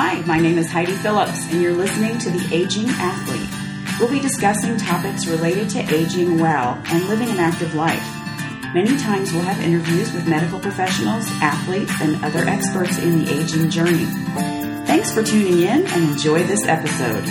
Hi, 0.00 0.20
my 0.26 0.38
name 0.38 0.58
is 0.58 0.70
Heidi 0.70 0.92
Phillips, 0.92 1.50
and 1.50 1.60
you're 1.60 1.74
listening 1.74 2.18
to 2.18 2.30
The 2.30 2.54
Aging 2.54 2.86
Athlete. 2.88 3.98
We'll 3.98 4.08
be 4.08 4.20
discussing 4.20 4.76
topics 4.76 5.26
related 5.26 5.68
to 5.70 5.80
aging 5.92 6.38
well 6.38 6.80
and 6.86 7.08
living 7.08 7.28
an 7.30 7.40
active 7.40 7.74
life. 7.74 8.06
Many 8.72 8.96
times 8.96 9.32
we'll 9.32 9.42
have 9.42 9.60
interviews 9.60 10.12
with 10.12 10.28
medical 10.28 10.60
professionals, 10.60 11.26
athletes, 11.42 11.90
and 12.00 12.24
other 12.24 12.44
experts 12.44 12.96
in 13.00 13.24
the 13.24 13.40
aging 13.40 13.70
journey. 13.70 14.04
Thanks 14.86 15.12
for 15.12 15.24
tuning 15.24 15.62
in 15.62 15.84
and 15.88 16.12
enjoy 16.12 16.44
this 16.44 16.64
episode. 16.64 17.24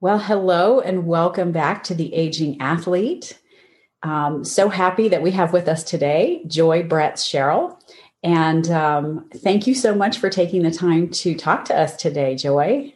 Well, 0.00 0.20
hello 0.20 0.78
and 0.78 1.04
welcome 1.04 1.50
back 1.50 1.82
to 1.84 1.96
The 1.96 2.14
Aging 2.14 2.60
Athlete. 2.60 3.40
Um, 4.04 4.44
so 4.44 4.68
happy 4.68 5.08
that 5.08 5.20
we 5.20 5.32
have 5.32 5.52
with 5.52 5.66
us 5.66 5.82
today 5.82 6.44
Joy 6.46 6.84
Bretz-Sherrill. 6.84 7.79
And 8.22 8.70
um, 8.70 9.28
thank 9.34 9.66
you 9.66 9.74
so 9.74 9.94
much 9.94 10.18
for 10.18 10.28
taking 10.28 10.62
the 10.62 10.70
time 10.70 11.08
to 11.10 11.34
talk 11.34 11.64
to 11.66 11.78
us 11.78 11.96
today, 11.96 12.36
Joy. 12.36 12.92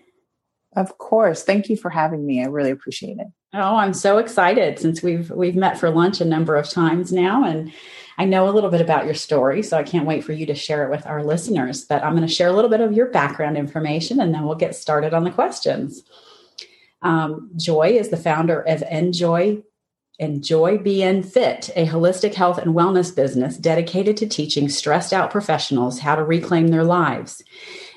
Of 0.77 0.99
course. 0.99 1.45
Thank 1.45 1.69
you 1.69 1.77
for 1.77 1.91
having 1.91 2.27
me. 2.27 2.43
I 2.43 2.47
really 2.47 2.71
appreciate 2.71 3.19
it. 3.19 3.29
Oh, 3.55 3.77
I'm 3.77 3.95
so 3.95 4.19
excited 4.19 4.81
since 4.81 5.03
we've 5.03 5.31
we've 5.31 5.55
met 5.55 5.79
for 5.79 5.89
lunch 5.89 6.21
a 6.21 6.25
number 6.25 6.57
of 6.57 6.69
times 6.69 7.13
now 7.13 7.45
and 7.45 7.73
I 8.17 8.25
know 8.25 8.49
a 8.49 8.53
little 8.53 8.71
bit 8.71 8.81
about 8.81 9.07
your 9.07 9.15
story, 9.15 9.63
so 9.63 9.77
I 9.77 9.83
can't 9.83 10.07
wait 10.07 10.23
for 10.23 10.33
you 10.33 10.47
to 10.47 10.55
share 10.55 10.85
it 10.85 10.91
with 10.91 11.07
our 11.07 11.25
listeners. 11.25 11.85
But 11.85 12.05
I'm 12.05 12.15
going 12.15 12.27
to 12.27 12.33
share 12.33 12.49
a 12.49 12.53
little 12.53 12.71
bit 12.71 12.81
of 12.81 12.93
your 12.93 13.07
background 13.07 13.57
information 13.57 14.21
and 14.21 14.33
then 14.33 14.45
we'll 14.45 14.55
get 14.55 14.77
started 14.77 15.15
on 15.15 15.25
the 15.25 15.31
questions. 15.31 16.03
Um, 17.03 17.51
Joy 17.57 17.91
is 17.91 18.09
the 18.09 18.17
founder 18.17 18.61
of 18.61 18.83
Enjoy 18.91 19.63
Enjoy 20.21 20.79
Being 20.79 21.25
Fit, 21.25 21.71
a 21.75 21.89
holistic 21.89 22.35
health 22.35 22.59
and 22.59 22.73
wellness 22.73 23.15
business 23.15 23.57
dedicated 23.57 24.17
to 24.19 24.29
teaching 24.29 24.69
stressed 24.69 25.13
out 25.13 25.33
professionals 25.33 25.99
how 25.99 26.15
to 26.15 26.23
reclaim 26.23 26.69
their 26.69 26.85
lives. 26.85 27.43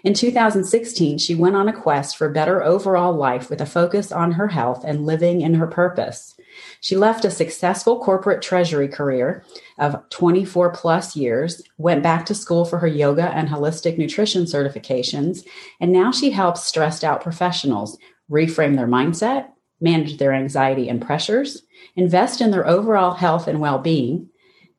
In 0.03 0.15
2016, 0.15 1.19
she 1.19 1.35
went 1.35 1.55
on 1.55 1.67
a 1.67 1.79
quest 1.79 2.17
for 2.17 2.27
better 2.27 2.63
overall 2.63 3.13
life 3.13 3.51
with 3.51 3.61
a 3.61 3.67
focus 3.67 4.11
on 4.11 4.31
her 4.31 4.47
health 4.47 4.83
and 4.83 5.05
living 5.05 5.41
in 5.41 5.53
her 5.55 5.67
purpose. 5.67 6.35
She 6.81 6.95
left 6.95 7.23
a 7.23 7.29
successful 7.29 7.99
corporate 7.99 8.41
treasury 8.41 8.87
career 8.87 9.43
of 9.77 10.01
24 10.09 10.71
plus 10.71 11.15
years, 11.15 11.61
went 11.77 12.01
back 12.01 12.25
to 12.25 12.33
school 12.33 12.65
for 12.65 12.79
her 12.79 12.87
yoga 12.87 13.29
and 13.29 13.47
holistic 13.47 13.99
nutrition 13.99 14.45
certifications, 14.45 15.45
and 15.79 15.91
now 15.91 16.11
she 16.11 16.31
helps 16.31 16.63
stressed 16.63 17.03
out 17.03 17.21
professionals 17.21 17.99
reframe 18.31 18.75
their 18.75 18.87
mindset, 18.87 19.49
manage 19.79 20.17
their 20.17 20.33
anxiety 20.33 20.89
and 20.89 21.01
pressures, 21.01 21.63
invest 21.95 22.41
in 22.41 22.51
their 22.51 22.67
overall 22.67 23.13
health 23.13 23.47
and 23.47 23.59
well 23.59 23.79
being, 23.79 24.29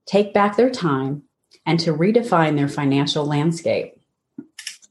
take 0.07 0.35
back 0.35 0.57
their 0.57 0.71
time, 0.71 1.23
and 1.67 1.79
to 1.81 1.93
redefine 1.93 2.57
their 2.57 2.69
financial 2.69 3.25
landscape. 3.25 3.95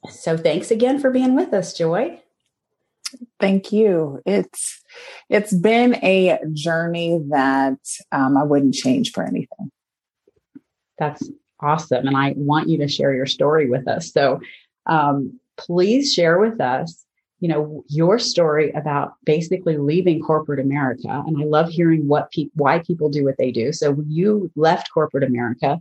So, 0.10 0.38
thanks 0.38 0.72
again 0.72 1.00
for 1.00 1.10
being 1.10 1.36
with 1.36 1.54
us, 1.54 1.74
Joy. 1.74 2.22
Thank 3.40 3.72
you. 3.72 4.22
It's 4.26 4.82
it's 5.30 5.54
been 5.54 5.96
a 6.04 6.40
journey 6.54 7.20
that 7.30 7.80
um, 8.12 8.38
I 8.38 8.44
wouldn't 8.44 8.76
change 8.76 9.12
for 9.12 9.24
anything. 9.24 9.72
That's 11.00 11.30
awesome, 11.60 12.08
and 12.08 12.16
I 12.16 12.34
want 12.38 12.70
you 12.70 12.78
to 12.80 12.88
share 12.88 13.14
your 13.14 13.26
story 13.26 13.70
with 13.70 13.88
us. 13.88 14.12
So, 14.12 14.40
um, 14.86 15.40
please 15.58 16.14
share 16.14 16.40
with 16.40 16.62
us 16.62 17.06
you 17.40 17.48
know 17.48 17.84
your 17.88 18.18
story 18.18 18.72
about 18.72 19.14
basically 19.24 19.78
leaving 19.78 20.22
corporate 20.22 20.60
america 20.60 21.24
and 21.28 21.38
i 21.42 21.46
love 21.46 21.70
hearing 21.70 22.08
what 22.08 22.32
pe- 22.32 22.50
why 22.54 22.80
people 22.80 23.10
do 23.10 23.24
what 23.24 23.38
they 23.38 23.52
do. 23.52 23.72
So 23.72 23.96
you 24.08 24.52
left 24.56 24.92
corporate 24.92 25.24
america 25.24 25.80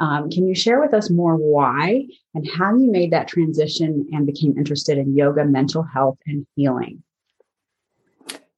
um, 0.00 0.30
can 0.30 0.46
you 0.46 0.54
share 0.54 0.80
with 0.80 0.94
us 0.94 1.10
more 1.10 1.34
why 1.34 2.06
and 2.34 2.48
how 2.48 2.76
you 2.76 2.90
made 2.90 3.10
that 3.10 3.26
transition 3.26 4.08
and 4.12 4.26
became 4.26 4.56
interested 4.56 4.96
in 4.96 5.16
yoga 5.16 5.44
mental 5.44 5.82
health 5.82 6.18
and 6.26 6.46
healing? 6.54 7.02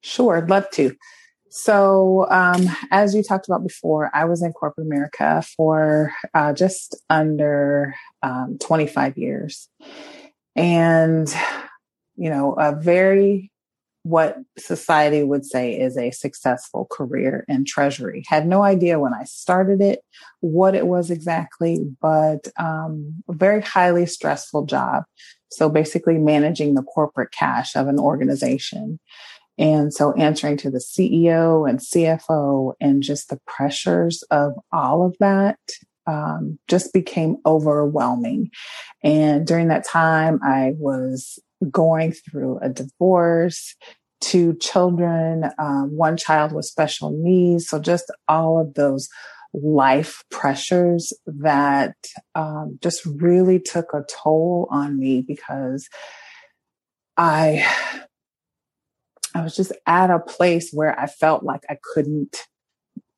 Sure 0.01 0.37
i'd 0.37 0.51
love 0.51 0.71
to. 0.73 0.95
So 1.53 2.29
um, 2.31 2.69
as 2.93 3.13
you 3.13 3.25
talked 3.25 3.49
about 3.49 3.63
before 3.65 4.11
i 4.15 4.25
was 4.25 4.43
in 4.43 4.53
corporate 4.53 4.87
america 4.87 5.43
for 5.57 6.13
uh, 6.35 6.53
just 6.53 6.97
under 7.09 7.95
um, 8.23 8.59
25 8.61 9.17
years. 9.17 9.69
And 10.57 11.33
you 12.21 12.29
know, 12.29 12.53
a 12.53 12.77
very 12.77 13.51
what 14.03 14.37
society 14.59 15.23
would 15.23 15.45
say 15.45 15.79
is 15.79 15.97
a 15.97 16.11
successful 16.11 16.87
career 16.91 17.45
in 17.49 17.65
treasury. 17.65 18.25
Had 18.29 18.47
no 18.47 18.63
idea 18.63 18.99
when 18.99 19.13
I 19.13 19.25
started 19.25 19.81
it 19.81 20.01
what 20.41 20.75
it 20.75 20.87
was 20.87 21.11
exactly, 21.11 21.85
but 22.01 22.49
um, 22.59 23.23
a 23.29 23.35
very 23.35 23.61
highly 23.61 24.07
stressful 24.07 24.65
job. 24.65 25.05
So 25.51 25.69
basically 25.69 26.17
managing 26.17 26.75
the 26.75 26.83
corporate 26.83 27.33
cash 27.33 27.75
of 27.77 27.89
an 27.89 27.99
organization. 27.99 29.01
And 29.59 29.93
so 29.93 30.13
answering 30.13 30.57
to 30.59 30.71
the 30.71 30.79
CEO 30.79 31.69
and 31.69 31.79
CFO 31.79 32.75
and 32.81 33.03
just 33.03 33.29
the 33.29 33.41
pressures 33.47 34.23
of 34.31 34.55
all 34.73 35.05
of 35.05 35.17
that 35.21 35.59
um, 36.07 36.59
just 36.69 36.95
became 36.95 37.37
overwhelming. 37.45 38.51
And 39.03 39.47
during 39.47 39.69
that 39.69 39.87
time, 39.87 40.41
I 40.43 40.73
was 40.77 41.39
going 41.71 42.13
through 42.13 42.59
a 42.59 42.69
divorce, 42.69 43.75
two 44.21 44.55
children, 44.57 45.51
um, 45.59 45.97
one 45.97 46.17
child 46.17 46.53
with 46.53 46.65
special 46.65 47.11
needs. 47.11 47.69
So 47.69 47.79
just 47.79 48.11
all 48.29 48.61
of 48.61 48.75
those 48.75 49.09
life 49.53 50.23
pressures 50.31 51.13
that 51.27 51.97
um, 52.35 52.79
just 52.83 53.05
really 53.05 53.59
took 53.59 53.93
a 53.93 54.05
toll 54.09 54.69
on 54.71 54.99
me 54.99 55.23
because 55.27 55.89
I 57.17 57.67
I 59.35 59.43
was 59.43 59.55
just 59.55 59.73
at 59.87 60.11
a 60.11 60.19
place 60.19 60.71
where 60.73 60.99
I 60.99 61.07
felt 61.07 61.43
like 61.43 61.63
I 61.69 61.79
couldn't 61.95 62.37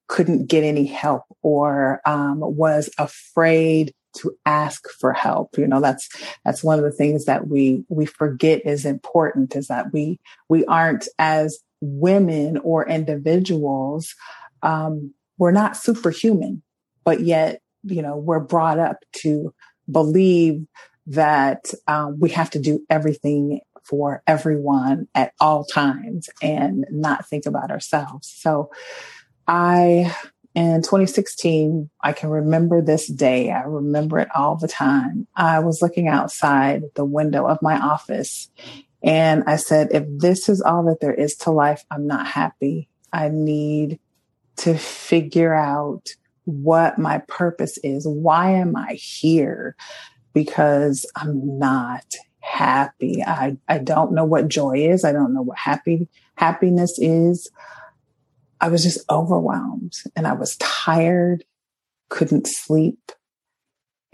couldn't 0.08 0.46
get 0.46 0.64
any 0.64 0.84
help 0.84 1.22
or 1.42 2.00
um, 2.04 2.40
was 2.40 2.90
afraid 2.98 3.94
to 4.18 4.36
ask 4.46 4.88
for 5.00 5.12
help. 5.12 5.56
You 5.58 5.66
know, 5.66 5.80
that's, 5.80 6.08
that's 6.44 6.62
one 6.62 6.78
of 6.78 6.84
the 6.84 6.92
things 6.92 7.24
that 7.26 7.48
we, 7.48 7.84
we 7.88 8.06
forget 8.06 8.66
is 8.66 8.84
important 8.84 9.56
is 9.56 9.68
that 9.68 9.92
we, 9.92 10.18
we 10.48 10.64
aren't 10.66 11.08
as 11.18 11.58
women 11.80 12.58
or 12.58 12.88
individuals, 12.88 14.14
um, 14.62 15.12
we're 15.38 15.50
not 15.50 15.76
superhuman, 15.76 16.62
but 17.04 17.20
yet, 17.20 17.60
you 17.82 18.02
know, 18.02 18.16
we're 18.16 18.40
brought 18.40 18.78
up 18.78 18.98
to 19.12 19.52
believe 19.90 20.64
that 21.06 21.72
um, 21.88 22.18
we 22.20 22.30
have 22.30 22.50
to 22.50 22.60
do 22.60 22.84
everything 22.88 23.60
for 23.82 24.22
everyone 24.26 25.08
at 25.14 25.32
all 25.40 25.64
times 25.64 26.30
and 26.40 26.86
not 26.90 27.28
think 27.28 27.46
about 27.46 27.72
ourselves. 27.72 28.28
So 28.28 28.70
I 29.48 30.14
in 30.54 30.82
2016, 30.82 31.88
I 32.02 32.12
can 32.12 32.28
remember 32.28 32.82
this 32.82 33.06
day. 33.06 33.50
I 33.50 33.62
remember 33.62 34.18
it 34.18 34.28
all 34.34 34.56
the 34.56 34.68
time. 34.68 35.26
I 35.34 35.60
was 35.60 35.80
looking 35.80 36.08
outside 36.08 36.82
the 36.94 37.04
window 37.04 37.46
of 37.46 37.62
my 37.62 37.78
office 37.78 38.50
and 39.02 39.42
I 39.46 39.56
said, 39.56 39.88
if 39.92 40.04
this 40.08 40.48
is 40.48 40.60
all 40.60 40.84
that 40.84 41.00
there 41.00 41.14
is 41.14 41.34
to 41.38 41.50
life, 41.50 41.84
I'm 41.90 42.06
not 42.06 42.26
happy. 42.26 42.88
I 43.12 43.28
need 43.28 43.98
to 44.56 44.76
figure 44.76 45.54
out 45.54 46.14
what 46.44 46.98
my 46.98 47.18
purpose 47.28 47.78
is. 47.78 48.06
Why 48.06 48.52
am 48.52 48.76
I 48.76 48.94
here? 48.94 49.74
Because 50.32 51.06
I'm 51.16 51.58
not 51.58 52.04
happy. 52.40 53.22
I, 53.22 53.56
I 53.68 53.78
don't 53.78 54.12
know 54.12 54.24
what 54.24 54.48
joy 54.48 54.78
is. 54.78 55.04
I 55.04 55.12
don't 55.12 55.34
know 55.34 55.42
what 55.42 55.58
happy 55.58 56.08
happiness 56.36 56.98
is. 56.98 57.50
I 58.62 58.68
was 58.68 58.84
just 58.84 59.00
overwhelmed 59.10 59.94
and 60.14 60.24
I 60.24 60.34
was 60.34 60.56
tired, 60.58 61.44
couldn't 62.08 62.46
sleep. 62.46 63.00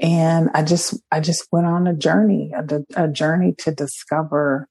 And 0.00 0.48
I 0.54 0.62
just, 0.62 0.94
I 1.12 1.20
just 1.20 1.46
went 1.52 1.66
on 1.66 1.86
a 1.86 1.92
journey, 1.92 2.52
a, 2.54 2.64
a 2.96 3.08
journey 3.08 3.54
to 3.58 3.72
discover 3.72 4.66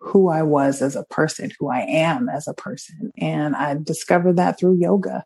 who 0.00 0.28
I 0.28 0.42
was 0.42 0.80
as 0.80 0.94
a 0.94 1.04
person, 1.04 1.50
who 1.58 1.68
I 1.68 1.80
am 1.80 2.28
as 2.28 2.46
a 2.46 2.54
person. 2.54 3.10
And 3.18 3.56
I 3.56 3.74
discovered 3.74 4.36
that 4.36 4.60
through 4.60 4.78
yoga. 4.78 5.24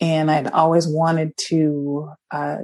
And 0.00 0.30
I'd 0.30 0.52
always 0.52 0.86
wanted 0.86 1.36
to 1.48 2.10
uh, 2.30 2.58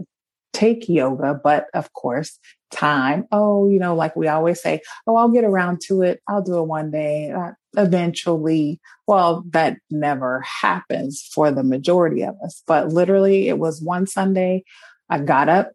take 0.52 0.88
yoga, 0.88 1.38
but 1.42 1.66
of 1.74 1.92
course, 1.92 2.38
time. 2.70 3.26
Oh, 3.32 3.68
you 3.68 3.78
know, 3.78 3.94
like 3.94 4.16
we 4.16 4.28
always 4.28 4.60
say, 4.60 4.80
oh, 5.06 5.16
I'll 5.16 5.28
get 5.28 5.44
around 5.44 5.80
to 5.86 6.02
it. 6.02 6.20
I'll 6.28 6.42
do 6.42 6.58
it 6.58 6.66
one 6.66 6.90
day. 6.90 7.32
Uh, 7.32 7.52
eventually, 7.76 8.80
well, 9.06 9.44
that 9.50 9.78
never 9.90 10.40
happens 10.40 11.28
for 11.34 11.50
the 11.50 11.62
majority 11.62 12.22
of 12.22 12.36
us. 12.44 12.62
But 12.66 12.88
literally, 12.88 13.48
it 13.48 13.58
was 13.58 13.82
one 13.82 14.06
Sunday. 14.06 14.64
I 15.08 15.18
got 15.18 15.48
up. 15.48 15.72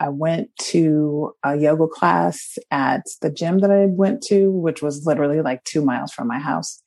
I 0.00 0.08
went 0.08 0.48
to 0.56 1.32
a 1.44 1.56
yoga 1.56 1.86
class 1.86 2.58
at 2.70 3.04
the 3.22 3.30
gym 3.30 3.60
that 3.60 3.70
I 3.70 3.86
went 3.86 4.22
to, 4.24 4.50
which 4.50 4.82
was 4.82 5.06
literally 5.06 5.40
like 5.40 5.64
two 5.64 5.84
miles 5.84 6.12
from 6.12 6.28
my 6.28 6.38
house. 6.38 6.82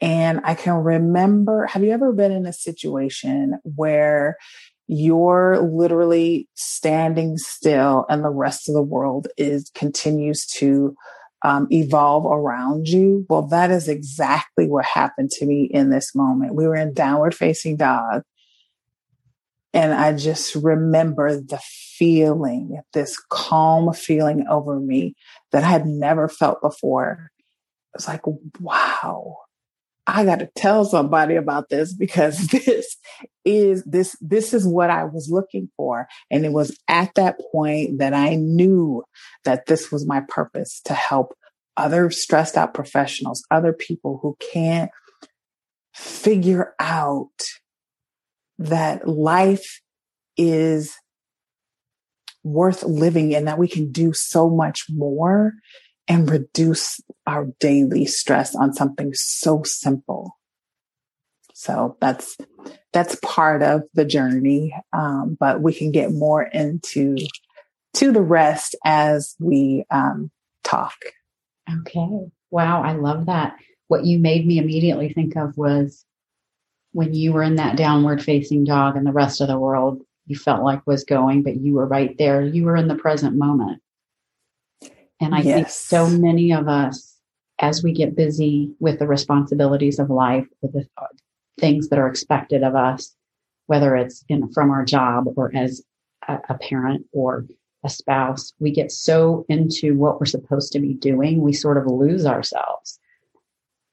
And 0.00 0.40
I 0.44 0.54
can 0.54 0.74
remember, 0.76 1.66
have 1.66 1.84
you 1.84 1.90
ever 1.90 2.12
been 2.12 2.32
in 2.32 2.46
a 2.46 2.52
situation 2.52 3.58
where 3.62 4.36
you're 4.92 5.56
literally 5.60 6.48
standing 6.54 7.38
still 7.38 8.04
and 8.08 8.24
the 8.24 8.28
rest 8.28 8.68
of 8.68 8.74
the 8.74 8.82
world 8.82 9.28
is 9.36 9.70
continues 9.72 10.44
to 10.44 10.96
um, 11.44 11.68
evolve 11.70 12.26
around 12.26 12.88
you. 12.88 13.24
Well, 13.28 13.46
that 13.46 13.70
is 13.70 13.86
exactly 13.86 14.66
what 14.66 14.84
happened 14.84 15.30
to 15.38 15.46
me 15.46 15.70
in 15.72 15.90
this 15.90 16.12
moment. 16.12 16.56
We 16.56 16.66
were 16.66 16.74
in 16.74 16.92
downward 16.92 17.36
facing 17.36 17.76
dog. 17.76 18.22
And 19.72 19.94
I 19.94 20.12
just 20.12 20.56
remember 20.56 21.40
the 21.40 21.60
feeling, 21.62 22.80
this 22.92 23.16
calm 23.30 23.92
feeling 23.92 24.44
over 24.50 24.80
me 24.80 25.14
that 25.52 25.62
I 25.62 25.68
had 25.68 25.86
never 25.86 26.28
felt 26.28 26.60
before. 26.60 27.30
It's 27.94 28.08
like, 28.08 28.22
wow, 28.58 29.36
I 30.12 30.24
got 30.24 30.40
to 30.40 30.50
tell 30.56 30.84
somebody 30.84 31.36
about 31.36 31.68
this 31.68 31.94
because 31.94 32.38
this 32.48 32.96
is 33.44 33.84
this 33.84 34.16
this 34.20 34.52
is 34.52 34.66
what 34.66 34.90
I 34.90 35.04
was 35.04 35.28
looking 35.30 35.70
for. 35.76 36.08
And 36.30 36.44
it 36.44 36.52
was 36.52 36.76
at 36.88 37.14
that 37.14 37.36
point 37.52 37.98
that 37.98 38.14
I 38.14 38.34
knew 38.34 39.04
that 39.44 39.66
this 39.66 39.90
was 39.90 40.06
my 40.06 40.22
purpose 40.28 40.80
to 40.86 40.94
help 40.94 41.34
other 41.76 42.10
stressed 42.10 42.56
out 42.56 42.74
professionals 42.74 43.44
other 43.50 43.72
people 43.72 44.18
who 44.22 44.36
can't 44.52 44.90
figure 45.94 46.74
out 46.78 47.30
that 48.58 49.08
life 49.08 49.80
is 50.36 50.94
worth 52.42 52.82
living 52.82 53.34
and 53.34 53.46
that 53.46 53.58
we 53.58 53.68
can 53.68 53.90
do 53.90 54.12
so 54.12 54.50
much 54.50 54.86
more 54.90 55.52
and 56.10 56.28
reduce 56.28 57.00
our 57.24 57.46
daily 57.60 58.04
stress 58.04 58.56
on 58.56 58.74
something 58.74 59.12
so 59.14 59.62
simple. 59.64 60.36
So 61.54 61.96
that's 62.00 62.36
that's 62.92 63.16
part 63.22 63.62
of 63.62 63.82
the 63.94 64.04
journey, 64.04 64.74
um, 64.92 65.36
but 65.38 65.62
we 65.62 65.72
can 65.72 65.92
get 65.92 66.10
more 66.10 66.42
into 66.42 67.16
to 67.94 68.12
the 68.12 68.22
rest 68.22 68.74
as 68.84 69.36
we 69.38 69.84
um, 69.90 70.32
talk. 70.64 70.96
Okay. 71.72 72.08
Wow, 72.50 72.82
I 72.82 72.94
love 72.94 73.26
that. 73.26 73.54
What 73.86 74.04
you 74.04 74.18
made 74.18 74.44
me 74.44 74.58
immediately 74.58 75.12
think 75.12 75.36
of 75.36 75.56
was 75.56 76.04
when 76.90 77.14
you 77.14 77.32
were 77.32 77.44
in 77.44 77.54
that 77.56 77.76
downward 77.76 78.20
facing 78.20 78.64
dog 78.64 78.96
and 78.96 79.06
the 79.06 79.12
rest 79.12 79.40
of 79.40 79.46
the 79.46 79.58
world 79.58 80.02
you 80.26 80.34
felt 80.34 80.64
like 80.64 80.84
was 80.88 81.04
going, 81.04 81.44
but 81.44 81.56
you 81.56 81.74
were 81.74 81.86
right 81.86 82.16
there. 82.18 82.42
You 82.42 82.64
were 82.64 82.76
in 82.76 82.88
the 82.88 82.96
present 82.96 83.36
moment. 83.36 83.80
And 85.20 85.34
I 85.34 85.40
yes. 85.40 85.54
think 85.54 85.68
so 85.68 86.08
many 86.08 86.52
of 86.52 86.68
us, 86.68 87.16
as 87.58 87.82
we 87.82 87.92
get 87.92 88.16
busy 88.16 88.72
with 88.80 88.98
the 88.98 89.06
responsibilities 89.06 89.98
of 89.98 90.08
life, 90.10 90.46
with 90.62 90.72
the 90.72 90.86
things 91.58 91.88
that 91.88 91.98
are 91.98 92.08
expected 92.08 92.62
of 92.62 92.74
us, 92.74 93.14
whether 93.66 93.94
it's 93.96 94.24
in, 94.28 94.50
from 94.52 94.70
our 94.70 94.84
job 94.84 95.26
or 95.36 95.54
as 95.54 95.82
a, 96.26 96.38
a 96.48 96.54
parent 96.58 97.06
or 97.12 97.46
a 97.84 97.90
spouse, 97.90 98.52
we 98.58 98.70
get 98.70 98.90
so 98.90 99.44
into 99.48 99.96
what 99.96 100.18
we're 100.18 100.26
supposed 100.26 100.72
to 100.72 100.80
be 100.80 100.94
doing, 100.94 101.40
we 101.40 101.52
sort 101.52 101.76
of 101.76 101.86
lose 101.86 102.26
ourselves. 102.26 102.98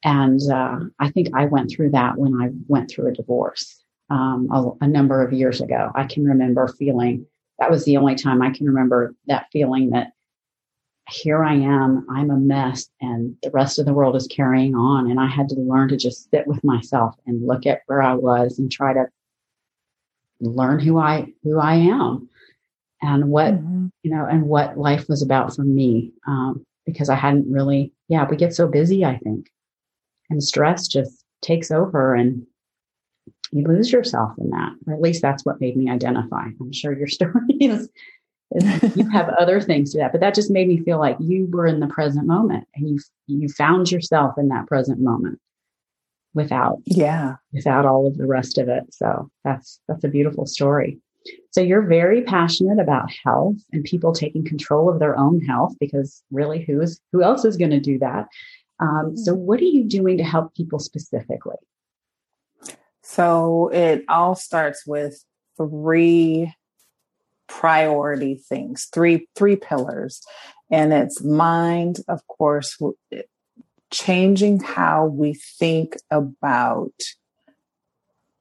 And 0.03 0.39
uh, 0.51 0.79
I 0.99 1.09
think 1.09 1.29
I 1.33 1.45
went 1.45 1.71
through 1.71 1.91
that 1.91 2.17
when 2.17 2.41
I 2.41 2.49
went 2.67 2.89
through 2.89 3.07
a 3.07 3.13
divorce 3.13 3.83
um, 4.09 4.47
a, 4.51 4.85
a 4.85 4.87
number 4.87 5.21
of 5.21 5.33
years 5.33 5.61
ago. 5.61 5.91
I 5.95 6.05
can 6.05 6.23
remember 6.23 6.67
feeling 6.67 7.25
that 7.59 7.71
was 7.71 7.85
the 7.85 7.97
only 7.97 8.15
time 8.15 8.41
I 8.41 8.51
can 8.51 8.67
remember 8.67 9.15
that 9.27 9.47
feeling 9.51 9.89
that 9.89 10.11
here 11.09 11.43
I 11.43 11.53
am, 11.53 12.05
I'm 12.09 12.29
a 12.29 12.37
mess, 12.37 12.89
and 12.99 13.35
the 13.41 13.51
rest 13.51 13.79
of 13.79 13.85
the 13.85 13.93
world 13.93 14.15
is 14.15 14.27
carrying 14.27 14.75
on. 14.75 15.09
And 15.09 15.19
I 15.19 15.27
had 15.27 15.49
to 15.49 15.55
learn 15.55 15.87
to 15.89 15.97
just 15.97 16.29
sit 16.29 16.45
with 16.47 16.63
myself 16.63 17.15
and 17.25 17.45
look 17.45 17.65
at 17.65 17.81
where 17.87 18.01
I 18.01 18.13
was 18.13 18.59
and 18.59 18.71
try 18.71 18.93
to 18.93 19.05
learn 20.39 20.79
who 20.79 20.99
I 20.99 21.33
who 21.43 21.59
I 21.59 21.75
am 21.75 22.29
and 23.01 23.29
what 23.29 23.53
mm-hmm. 23.53 23.87
you 24.03 24.11
know 24.11 24.25
and 24.25 24.43
what 24.43 24.77
life 24.77 25.07
was 25.07 25.21
about 25.21 25.55
for 25.55 25.63
me. 25.63 26.11
Um, 26.27 26.65
because 26.85 27.09
I 27.09 27.15
hadn't 27.15 27.51
really, 27.51 27.91
yeah, 28.07 28.25
we 28.29 28.37
get 28.37 28.55
so 28.55 28.65
busy, 28.65 29.03
I 29.03 29.17
think, 29.17 29.49
and 30.29 30.41
stress 30.41 30.87
just 30.87 31.23
takes 31.41 31.71
over, 31.71 32.15
and 32.15 32.45
you 33.51 33.65
lose 33.65 33.91
yourself 33.91 34.31
in 34.37 34.49
that. 34.51 34.73
Or 34.87 34.93
at 34.93 35.01
least 35.01 35.21
that's 35.21 35.45
what 35.45 35.61
made 35.61 35.77
me 35.77 35.89
identify. 35.89 36.47
I'm 36.59 36.71
sure 36.71 36.97
your 36.97 37.07
story 37.07 37.57
is 37.59 37.89
you 38.95 39.09
have 39.11 39.29
other 39.39 39.59
things 39.59 39.91
to 39.91 39.97
that 39.97 40.11
but 40.11 40.21
that 40.21 40.33
just 40.33 40.49
made 40.49 40.67
me 40.67 40.79
feel 40.79 40.99
like 40.99 41.17
you 41.19 41.47
were 41.51 41.67
in 41.67 41.79
the 41.79 41.87
present 41.87 42.25
moment 42.25 42.65
and 42.75 42.89
you 42.89 42.99
you 43.27 43.49
found 43.49 43.91
yourself 43.91 44.37
in 44.37 44.47
that 44.47 44.67
present 44.67 44.99
moment 44.99 45.39
without 46.37 46.77
yeah. 46.85 47.35
without 47.51 47.85
all 47.85 48.07
of 48.07 48.17
the 48.17 48.27
rest 48.27 48.57
of 48.57 48.69
it. 48.69 48.83
So 48.93 49.29
that's 49.43 49.81
that's 49.89 50.05
a 50.05 50.09
beautiful 50.09 50.45
story. 50.45 50.99
So 51.51 51.59
you're 51.59 51.81
very 51.81 52.21
passionate 52.21 52.79
about 52.79 53.11
health 53.25 53.57
and 53.73 53.83
people 53.83 54.13
taking 54.13 54.45
control 54.45 54.89
of 54.89 54.99
their 54.99 55.17
own 55.17 55.41
health 55.41 55.73
because 55.79 56.23
really 56.31 56.63
who 56.63 56.79
is 56.79 57.01
who 57.11 57.23
else 57.23 57.43
is 57.43 57.57
going 57.57 57.71
to 57.71 57.81
do 57.81 57.99
that? 57.99 58.27
Um, 58.79 59.17
so 59.17 59.33
what 59.33 59.59
are 59.59 59.65
you 59.65 59.83
doing 59.83 60.17
to 60.19 60.23
help 60.23 60.53
people 60.55 60.79
specifically? 60.79 61.57
So 63.01 63.69
it 63.69 64.05
all 64.07 64.35
starts 64.35 64.85
with 64.85 65.23
three 65.57 66.53
priority 67.47 68.35
things, 68.35 68.87
three 68.93 69.27
three 69.35 69.55
pillars. 69.55 70.21
And 70.69 70.91
it's 70.91 71.23
mind, 71.23 71.99
of 72.07 72.25
course, 72.27 72.77
changing 73.91 74.59
how 74.59 75.05
we 75.05 75.33
think 75.33 75.95
about 76.11 76.91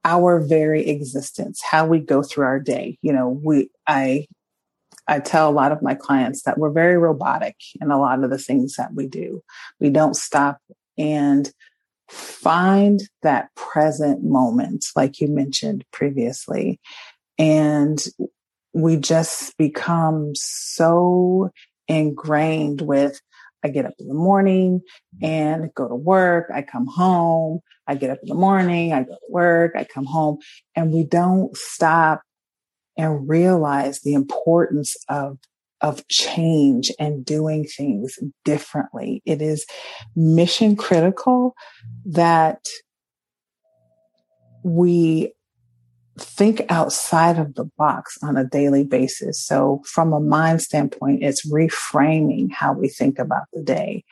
our 0.05 0.41
very 0.41 0.89
existence, 0.89 1.61
how 1.63 1.87
we 1.87 1.99
go 1.99 2.23
through 2.23 2.45
our 2.45 2.61
day. 2.61 2.99
You 3.03 3.13
know, 3.13 3.29
we 3.29 3.71
I 3.87 4.27
I 5.09 5.21
tell 5.21 5.49
a 5.49 5.53
lot 5.53 5.73
of 5.73 5.83
my 5.83 5.95
clients 5.95 6.43
that 6.43 6.59
we're 6.59 6.71
very 6.71 6.97
robotic 6.97 7.57
in 7.81 7.91
a 7.91 7.99
lot 7.99 8.25
of 8.25 8.31
the 8.31 8.39
things 8.39 8.77
that 8.77 8.95
we 8.95 9.07
do. 9.07 9.43
We 9.81 9.91
don't 9.91 10.17
stop 10.17 10.59
and 10.99 11.51
find 12.09 13.01
that 13.23 13.55
present 13.55 14.25
moment, 14.25 14.87
like 14.95 15.21
you 15.21 15.29
mentioned 15.29 15.85
previously. 15.93 16.81
And 17.39 17.99
we 18.77 18.97
just 18.97 19.57
become 19.57 20.33
so 20.35 21.51
ingrained 21.89 22.83
with 22.83 23.21
I 23.65 23.69
get 23.69 23.87
up 23.87 23.95
in 23.99 24.07
the 24.07 24.15
morning 24.15 24.83
and 25.23 25.73
go 25.75 25.89
to 25.89 25.95
work. 25.95 26.51
I 26.55 26.61
come 26.61 26.87
home. 26.87 27.61
I 27.89 27.95
get 27.95 28.11
up 28.11 28.19
in 28.23 28.29
the 28.29 28.35
morning. 28.35 28.93
I 28.93 29.03
go 29.03 29.15
to 29.15 29.31
work. 29.31 29.73
I 29.75 29.85
come 29.85 30.05
home 30.05 30.39
and 30.77 30.93
we 30.93 31.05
don't 31.05 31.57
stop 31.57 32.21
and 32.99 33.29
realize 33.29 34.01
the 34.01 34.13
importance 34.13 34.95
of 35.09 35.39
of 35.81 36.07
change 36.09 36.91
and 36.99 37.25
doing 37.25 37.65
things 37.65 38.19
differently. 38.45 39.23
It 39.25 39.43
is 39.43 39.67
mission 40.15 40.77
critical 40.77 41.55
that 42.05 42.61
we 44.63 45.33
think 46.19 46.63
outside 46.69 47.39
of 47.39 47.55
the 47.55 47.65
box 47.77 48.17
on 48.23 48.37
a 48.37 48.45
daily 48.45 48.85
basis. 48.85 49.45
So 49.45 49.83
from 49.85 50.13
a 50.13 50.21
mind 50.21 50.63
standpoint, 50.63 51.23
it's 51.23 51.51
reframing 51.51 52.53
how 52.53 52.73
we 52.73 52.89
think 52.89 53.19
about 53.19 53.45
the 53.53 53.63
day 53.63 54.05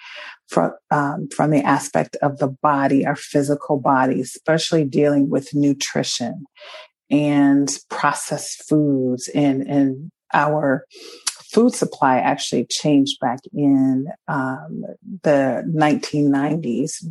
from, 0.49 0.73
um, 0.91 1.29
from 1.35 1.51
the 1.51 1.63
aspect 1.63 2.17
of 2.23 2.39
the 2.39 2.49
body, 2.49 3.07
our 3.07 3.17
physical 3.17 3.79
body, 3.79 4.21
especially 4.21 4.85
dealing 4.85 5.31
with 5.31 5.55
nutrition 5.55 6.45
and 7.11 7.71
processed 7.91 8.69
foods 8.69 9.29
and, 9.29 9.63
and 9.63 10.11
our 10.33 10.85
food 11.53 11.75
supply 11.75 12.19
actually 12.19 12.67
changed 12.69 13.19
back 13.21 13.39
in 13.53 14.09
um, 14.29 14.85
the 15.23 15.63
1990s 15.75 17.05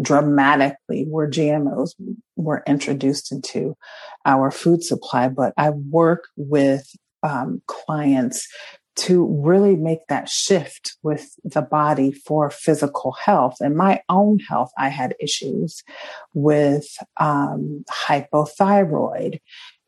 dramatically 0.00 1.06
where 1.08 1.28
GMOs 1.28 1.94
were 2.36 2.62
introduced 2.66 3.32
into 3.32 3.76
our 4.24 4.50
food 4.50 4.82
supply. 4.82 5.28
But 5.28 5.52
I 5.56 5.70
work 5.70 6.28
with 6.36 6.86
um, 7.22 7.62
clients 7.66 8.48
to 8.96 9.24
really 9.42 9.76
make 9.76 10.06
that 10.08 10.28
shift 10.28 10.96
with 11.02 11.34
the 11.44 11.62
body 11.62 12.12
for 12.12 12.50
physical 12.50 13.12
health 13.12 13.56
and 13.60 13.76
my 13.76 14.02
own 14.08 14.38
health. 14.40 14.70
I 14.76 14.88
had 14.88 15.14
issues 15.20 15.82
with 16.34 16.86
um, 17.18 17.84
hypothyroid. 17.88 19.38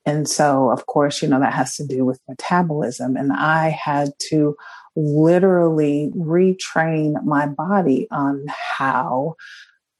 And 0.06 0.28
so, 0.28 0.70
of 0.70 0.86
course, 0.86 1.22
you 1.22 1.28
know, 1.28 1.40
that 1.40 1.52
has 1.52 1.76
to 1.76 1.86
do 1.86 2.04
with 2.04 2.20
metabolism. 2.28 3.16
And 3.16 3.32
I 3.32 3.68
had 3.68 4.10
to 4.30 4.56
literally 4.96 6.10
retrain 6.16 7.22
my 7.24 7.46
body 7.46 8.08
on 8.10 8.46
how 8.48 9.36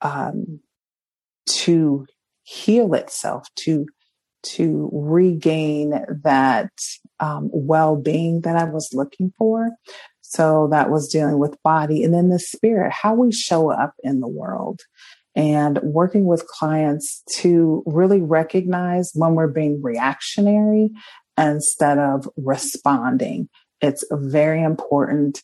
um, 0.03 0.61
to 1.47 2.07
heal 2.43 2.95
itself, 2.95 3.49
to 3.57 3.87
to 4.45 4.91
regain 4.93 6.05
that 6.25 6.73
um, 7.21 7.49
well-being 7.53 8.41
that 8.41 8.57
I 8.57 8.65
was 8.65 8.91
looking 8.93 9.33
for. 9.39 9.71
So 10.21 10.69
that 10.73 10.91
was 10.91 11.09
dealing 11.09 11.39
with 11.39 11.63
body 11.63 12.03
and 12.03 12.13
then 12.13 12.29
the 12.29 12.41
spirit, 12.41 12.93
how 12.93 13.15
we 13.15 13.31
show 13.31 13.71
up 13.71 13.95
in 14.03 14.19
the 14.19 14.29
world. 14.29 14.81
and 15.35 15.79
working 15.83 16.27
with 16.27 16.47
clients 16.47 17.23
to 17.37 17.83
really 17.87 18.21
recognize 18.21 19.13
when 19.15 19.35
we're 19.35 19.49
being 19.49 19.83
reactionary 19.83 20.91
instead 21.39 21.99
of 21.99 22.29
responding. 22.37 23.49
It's 23.81 24.05
very 24.13 24.63
important 24.63 25.43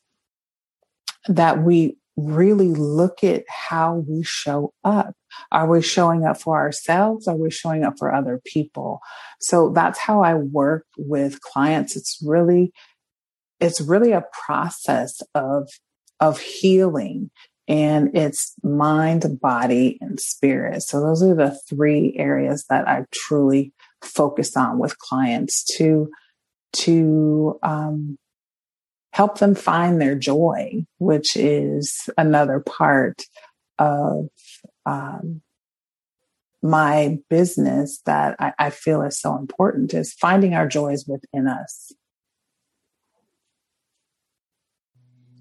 that 1.28 1.62
we 1.62 1.96
really 2.18 2.72
look 2.72 3.22
at 3.22 3.44
how 3.48 4.04
we 4.08 4.24
show 4.24 4.72
up. 4.82 5.14
Are 5.52 5.68
we 5.68 5.82
showing 5.82 6.24
up 6.24 6.40
for 6.40 6.56
ourselves? 6.56 7.28
Are 7.28 7.36
we 7.36 7.50
showing 7.50 7.84
up 7.84 7.94
for 7.98 8.12
other 8.12 8.40
people? 8.44 9.00
So 9.40 9.70
that's 9.70 9.98
how 9.98 10.22
I 10.22 10.34
work 10.34 10.84
with 10.96 11.40
clients. 11.40 11.96
It's 11.96 12.18
really, 12.24 12.72
it's 13.60 13.80
really 13.80 14.12
a 14.12 14.24
process 14.46 15.20
of, 15.34 15.68
of 16.18 16.40
healing 16.40 17.30
and 17.68 18.16
it's 18.16 18.54
mind, 18.64 19.38
body, 19.40 19.98
and 20.00 20.18
spirit. 20.18 20.82
So 20.82 21.00
those 21.00 21.22
are 21.22 21.34
the 21.34 21.56
three 21.68 22.16
areas 22.18 22.64
that 22.68 22.88
I 22.88 23.04
truly 23.12 23.72
focus 24.02 24.56
on 24.56 24.78
with 24.78 24.98
clients 24.98 25.64
to, 25.76 26.08
to, 26.72 27.58
um, 27.62 28.18
help 29.12 29.38
them 29.38 29.54
find 29.54 30.00
their 30.00 30.14
joy, 30.14 30.84
which 30.98 31.36
is 31.36 32.08
another 32.16 32.60
part 32.60 33.22
of 33.78 34.28
um, 34.86 35.42
my 36.62 37.18
business 37.30 38.00
that 38.06 38.36
I, 38.38 38.52
I 38.58 38.70
feel 38.70 39.02
is 39.02 39.20
so 39.20 39.36
important 39.36 39.94
is 39.94 40.12
finding 40.12 40.54
our 40.54 40.66
joys 40.66 41.04
within 41.06 41.46
us. 41.46 41.92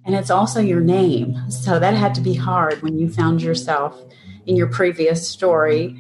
And 0.06 0.16
it's 0.16 0.30
also 0.30 0.62
your 0.62 0.80
name. 0.80 1.52
So 1.52 1.80
that 1.80 1.94
had 1.94 2.16
to 2.16 2.22
be 2.22 2.36
hard 2.36 2.82
when 2.82 2.98
you 2.98 3.10
found 3.10 3.42
yourself 3.42 4.02
in 4.46 4.56
your 4.56 4.68
previous 4.68 5.28
story. 5.28 6.00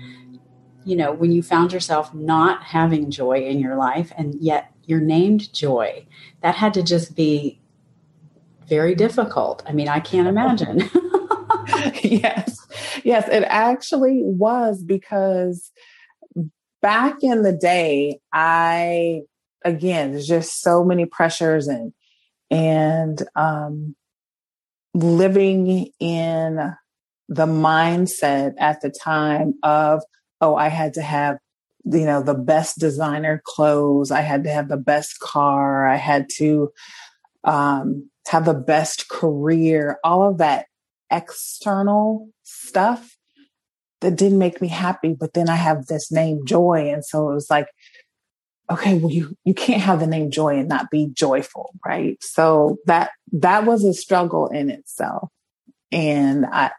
You 0.86 0.96
know, 0.96 1.12
when 1.12 1.34
you 1.34 1.44
found 1.44 1.74
yourself 1.74 2.14
not 2.14 2.64
having 2.64 3.12
joy 3.12 3.42
in 3.42 3.60
your 3.60 3.76
life 3.76 4.14
and 4.18 4.34
yet 4.40 4.72
you're 4.88 5.02
named 5.02 5.54
Joy. 5.54 6.08
That 6.42 6.56
had 6.56 6.74
to 6.74 6.82
just 6.82 7.16
be 7.16 7.60
very 8.68 8.96
difficult. 8.96 9.62
I 9.68 9.74
mean, 9.74 9.88
I 9.88 10.00
can't 10.00 10.28
imagine. 10.28 10.80
yes. 12.04 12.66
Yes, 13.04 13.28
it 13.30 13.44
actually 13.48 14.22
was 14.24 14.84
because 14.84 15.72
back 16.82 17.18
in 17.22 17.44
the 17.44 17.54
day, 17.54 18.20
I 18.34 19.22
again, 19.64 20.12
there's 20.12 20.28
just 20.28 20.62
so 20.62 20.84
many 20.84 21.06
pressures 21.06 21.68
and 21.68 21.94
and 22.50 23.22
um 23.36 23.96
living 24.94 25.92
in 26.00 26.74
the 27.30 27.46
mindset 27.46 28.54
at 28.58 28.82
the 28.82 28.90
time 28.90 29.56
of 29.64 30.02
oh, 30.40 30.56
I 30.56 30.70
had 30.70 30.94
to 30.96 31.02
have 31.02 31.38
you 31.92 32.06
know 32.06 32.22
the 32.22 32.34
best 32.34 32.80
designer 32.80 33.42
clothes, 33.46 34.12
I 34.12 34.22
had 34.22 34.44
to 34.44 34.50
have 34.50 34.68
the 34.68 34.78
best 34.78 35.20
car, 35.20 35.88
I 35.88 35.96
had 35.96 36.28
to 36.38 36.72
um 37.44 38.10
have 38.30 38.46
the 38.46 38.54
best 38.54 39.10
career, 39.10 40.00
all 40.04 40.28
of 40.28 40.40
that 40.40 40.66
external 41.12 42.30
stuff 42.44 43.18
that 44.02 44.16
didn't 44.16 44.38
make 44.38 44.62
me 44.62 44.68
happy. 44.68 45.16
But 45.18 45.34
then 45.34 45.50
I 45.50 45.56
have 45.56 45.88
this 45.88 46.12
name 46.12 46.46
Joy. 46.46 46.92
And 46.94 47.04
so 47.04 47.30
it 47.30 47.34
was 47.34 47.50
like, 47.50 47.68
okay, 48.70 48.98
well, 48.98 49.12
you, 49.12 49.36
you 49.44 49.54
can't 49.54 49.82
have 49.82 50.00
the 50.00 50.08
name 50.08 50.30
Joy 50.30 50.58
and 50.58 50.68
not 50.68 50.92
be 50.92 51.10
joyful. 51.12 51.74
Right. 51.86 52.18
So 52.22 52.78
that, 52.86 53.12
that 53.34 53.66
was 53.66 53.84
a 53.84 53.94
struggle 53.94 54.48
in 54.48 54.70
itself. 54.70 55.30
And 55.92 56.46
I, 56.46 56.72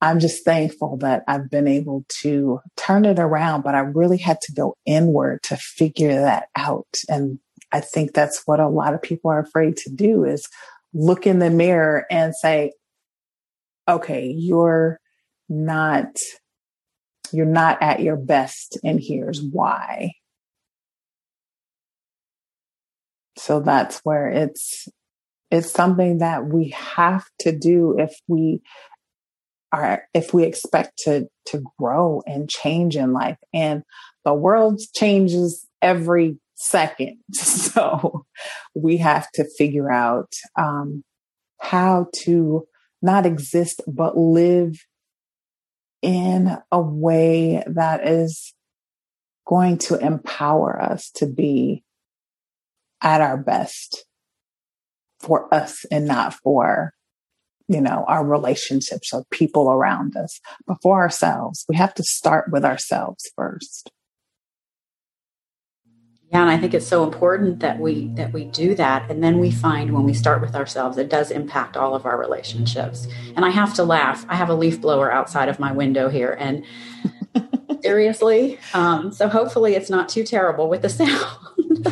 I'm 0.00 0.20
just 0.20 0.44
thankful 0.44 0.98
that 0.98 1.24
I've 1.26 1.50
been 1.50 1.66
able 1.66 2.04
to 2.20 2.60
turn 2.76 3.04
it 3.06 3.18
around, 3.18 3.62
but 3.62 3.74
I 3.74 3.80
really 3.80 4.18
had 4.18 4.40
to 4.42 4.52
go 4.52 4.76
inward 4.84 5.42
to 5.44 5.56
figure 5.56 6.20
that 6.20 6.48
out. 6.54 6.86
And 7.08 7.38
I 7.72 7.80
think 7.80 8.12
that's 8.12 8.42
what 8.46 8.60
a 8.60 8.68
lot 8.68 8.94
of 8.94 9.02
people 9.02 9.30
are 9.30 9.40
afraid 9.40 9.76
to 9.78 9.90
do 9.90 10.24
is 10.24 10.48
look 10.92 11.26
in 11.26 11.38
the 11.38 11.50
mirror 11.50 12.06
and 12.10 12.34
say, 12.34 12.72
okay, 13.88 14.26
you're 14.28 15.00
not, 15.48 16.18
you're 17.32 17.46
not 17.46 17.82
at 17.82 18.00
your 18.00 18.16
best 18.16 18.78
and 18.84 19.00
here's 19.00 19.42
why. 19.42 20.12
So 23.38 23.60
that's 23.60 24.00
where 24.00 24.28
it's, 24.28 24.88
it's 25.50 25.70
something 25.70 26.18
that 26.18 26.46
we 26.46 26.70
have 26.70 27.24
to 27.40 27.56
do 27.56 27.96
if 27.98 28.14
we 28.26 28.60
are, 29.72 30.04
if 30.14 30.32
we 30.32 30.44
expect 30.44 30.98
to, 31.04 31.28
to 31.46 31.64
grow 31.78 32.22
and 32.26 32.48
change 32.48 32.96
in 32.96 33.12
life. 33.12 33.38
And 33.52 33.82
the 34.24 34.34
world 34.34 34.80
changes 34.94 35.66
every 35.82 36.38
second. 36.54 37.18
So 37.32 38.24
we 38.74 38.98
have 38.98 39.30
to 39.34 39.44
figure 39.58 39.90
out 39.90 40.32
um, 40.56 41.04
how 41.60 42.06
to 42.22 42.66
not 43.02 43.26
exist, 43.26 43.82
but 43.86 44.16
live 44.16 44.78
in 46.02 46.56
a 46.72 46.80
way 46.80 47.62
that 47.66 48.06
is 48.06 48.54
going 49.46 49.78
to 49.78 49.96
empower 49.96 50.80
us 50.80 51.10
to 51.16 51.26
be 51.26 51.84
at 53.02 53.20
our 53.20 53.36
best 53.36 54.04
for 55.20 55.52
us 55.54 55.84
and 55.90 56.06
not 56.06 56.34
for 56.34 56.92
you 57.68 57.80
know 57.80 58.04
our 58.08 58.24
relationships 58.24 59.12
or 59.12 59.24
people 59.30 59.70
around 59.70 60.16
us 60.16 60.40
but 60.66 60.76
for 60.82 61.00
ourselves 61.00 61.64
we 61.68 61.76
have 61.76 61.94
to 61.94 62.02
start 62.02 62.50
with 62.50 62.64
ourselves 62.64 63.24
first 63.36 63.90
yeah, 66.32 66.40
and 66.40 66.50
I 66.50 66.58
think 66.58 66.74
it's 66.74 66.86
so 66.86 67.04
important 67.04 67.60
that 67.60 67.78
we 67.78 68.08
that 68.14 68.32
we 68.32 68.46
do 68.46 68.74
that 68.74 69.08
and 69.08 69.22
then 69.22 69.38
we 69.38 69.52
find 69.52 69.92
when 69.92 70.02
we 70.02 70.12
start 70.12 70.40
with 70.40 70.56
ourselves 70.56 70.98
it 70.98 71.08
does 71.08 71.30
impact 71.30 71.76
all 71.76 71.94
of 71.94 72.04
our 72.04 72.18
relationships. 72.18 73.06
And 73.36 73.44
I 73.44 73.50
have 73.50 73.74
to 73.74 73.84
laugh. 73.84 74.26
I 74.28 74.34
have 74.34 74.48
a 74.48 74.54
leaf 74.54 74.80
blower 74.80 75.12
outside 75.12 75.48
of 75.48 75.60
my 75.60 75.70
window 75.70 76.08
here 76.08 76.36
and 76.38 76.64
seriously, 77.86 78.58
um, 78.74 79.12
so 79.12 79.28
hopefully 79.28 79.74
it's 79.74 79.90
not 79.90 80.08
too 80.08 80.24
terrible 80.24 80.68
with 80.68 80.82
the 80.82 80.88
sound. 80.88 81.10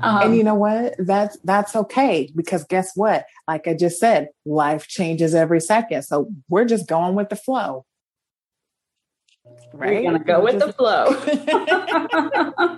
um, 0.00 0.22
and 0.22 0.36
you 0.36 0.44
know 0.44 0.54
what? 0.54 0.94
That's 0.98 1.38
that's 1.44 1.76
okay 1.76 2.30
because 2.34 2.64
guess 2.64 2.92
what? 2.96 3.26
Like 3.46 3.66
I 3.68 3.74
just 3.74 3.98
said, 3.98 4.28
life 4.44 4.86
changes 4.86 5.34
every 5.34 5.60
second. 5.60 6.02
So 6.02 6.28
we're 6.48 6.64
just 6.64 6.88
going 6.88 7.14
with 7.14 7.28
the 7.28 7.36
flow. 7.36 7.86
Right? 9.72 10.02
We're 10.04 10.12
gonna 10.12 10.24
go 10.24 10.42
with 10.42 10.58
the 10.58 10.72
flow 10.72 11.10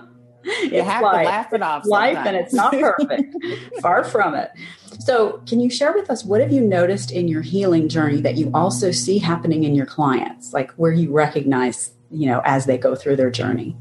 you 0.63 0.81
have 0.81 1.03
life. 1.03 1.21
to 1.21 1.25
laugh 1.25 1.53
it 1.53 1.61
off. 1.61 1.85
Life 1.85 2.17
and 2.17 2.35
it's 2.35 2.53
not 2.53 2.73
perfect. 2.73 3.35
Far 3.81 4.03
from 4.03 4.35
it. 4.35 4.51
So, 4.99 5.41
can 5.47 5.59
you 5.59 5.69
share 5.69 5.93
with 5.93 6.09
us 6.09 6.23
what 6.23 6.41
have 6.41 6.51
you 6.51 6.61
noticed 6.61 7.11
in 7.11 7.27
your 7.27 7.41
healing 7.41 7.89
journey 7.89 8.21
that 8.21 8.35
you 8.35 8.51
also 8.53 8.91
see 8.91 9.17
happening 9.17 9.63
in 9.63 9.75
your 9.75 9.85
clients, 9.85 10.53
like 10.53 10.71
where 10.73 10.91
you 10.91 11.11
recognize, 11.11 11.91
you 12.13 12.27
know, 12.27 12.41
as 12.45 12.65
they 12.65 12.77
go 12.77 12.95
through 12.95 13.15
their 13.15 13.31
journey? 13.31 13.75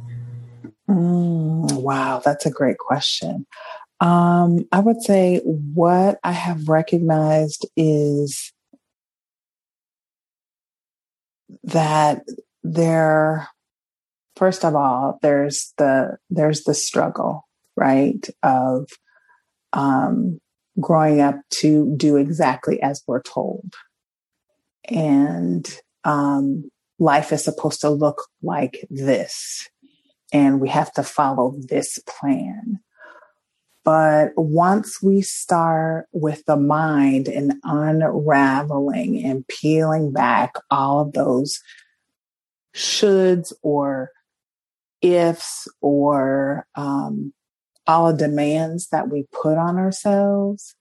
Mm, 0.89 1.73
wow, 1.81 2.21
that's 2.25 2.47
a 2.47 2.51
great 2.51 2.79
question. 2.79 3.47
Um, 4.01 4.67
I 4.73 4.81
would 4.81 5.01
say 5.03 5.39
what 5.45 6.19
I 6.25 6.33
have 6.33 6.69
recognized 6.69 7.67
is 7.77 8.53
that 11.63 12.23
there 12.65 13.49
first 14.37 14.65
of 14.65 14.75
all, 14.75 15.19
there's 15.23 15.73
the 15.79 16.17
there's 16.31 16.65
the 16.65 16.75
struggle, 16.75 17.47
right, 17.77 18.27
of 18.43 18.89
um, 19.73 20.41
growing 20.81 21.21
up 21.21 21.37
to 21.61 21.95
do 21.97 22.17
exactly 22.17 22.83
as 22.83 23.03
we're 23.07 23.23
told, 23.23 23.73
and 24.85 25.79
um, 26.03 26.71
life 27.03 27.33
is 27.33 27.45
supposed 27.45 27.81
to 27.81 27.91
look 27.91 28.29
like 28.43 28.87
this, 28.89 29.69
and 30.33 30.61
we 30.61 30.69
have 30.69 30.93
to 30.95 31.03
follow 31.03 31.55
this 31.59 31.99
plan. 32.07 32.81
But 33.85 34.31
once 34.37 35.03
we 35.03 35.23
start 35.23 36.07
with 36.13 36.45
the 36.45 36.57
mind 36.57 37.27
and 37.27 37.55
unraveling 37.65 39.25
and 39.25 39.47
peeling 39.49 40.13
back 40.13 40.55
all 40.71 41.01
of 41.01 41.13
those 41.13 41.61
shoulds 42.75 43.53
or 43.63 44.13
ifs 45.03 45.67
or 45.81 46.69
um, 46.77 47.35
all 47.87 48.13
the 48.13 48.19
demands 48.19 48.89
that 48.89 49.11
we 49.11 49.27
put 49.33 49.59
on 49.59 49.79
ourselves 49.79 50.77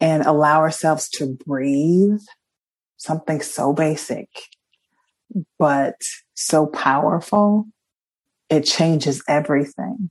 and 0.00 0.24
allow 0.24 0.58
ourselves 0.58 1.08
to 1.10 1.38
breathe 1.46 2.20
something 2.96 3.40
so 3.40 3.72
basic 3.72 4.28
but 5.58 5.96
so 6.34 6.66
powerful 6.66 7.66
it 8.50 8.64
changes 8.64 9.22
everything 9.28 10.10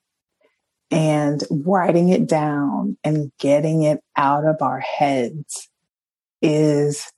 and 0.92 1.44
writing 1.52 2.10
it 2.10 2.28
down 2.28 2.98
and 3.04 3.32
getting 3.40 3.84
it 3.84 4.00
out 4.16 4.46
of 4.46 4.62
our 4.62 4.80
heads 4.80 5.70
is 6.42 7.12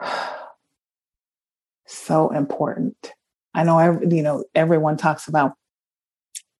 so 1.86 2.30
important. 2.30 3.12
I 3.54 3.64
know, 3.64 4.00
you 4.08 4.22
know, 4.22 4.44
everyone 4.54 4.96
talks 4.96 5.28
about, 5.28 5.52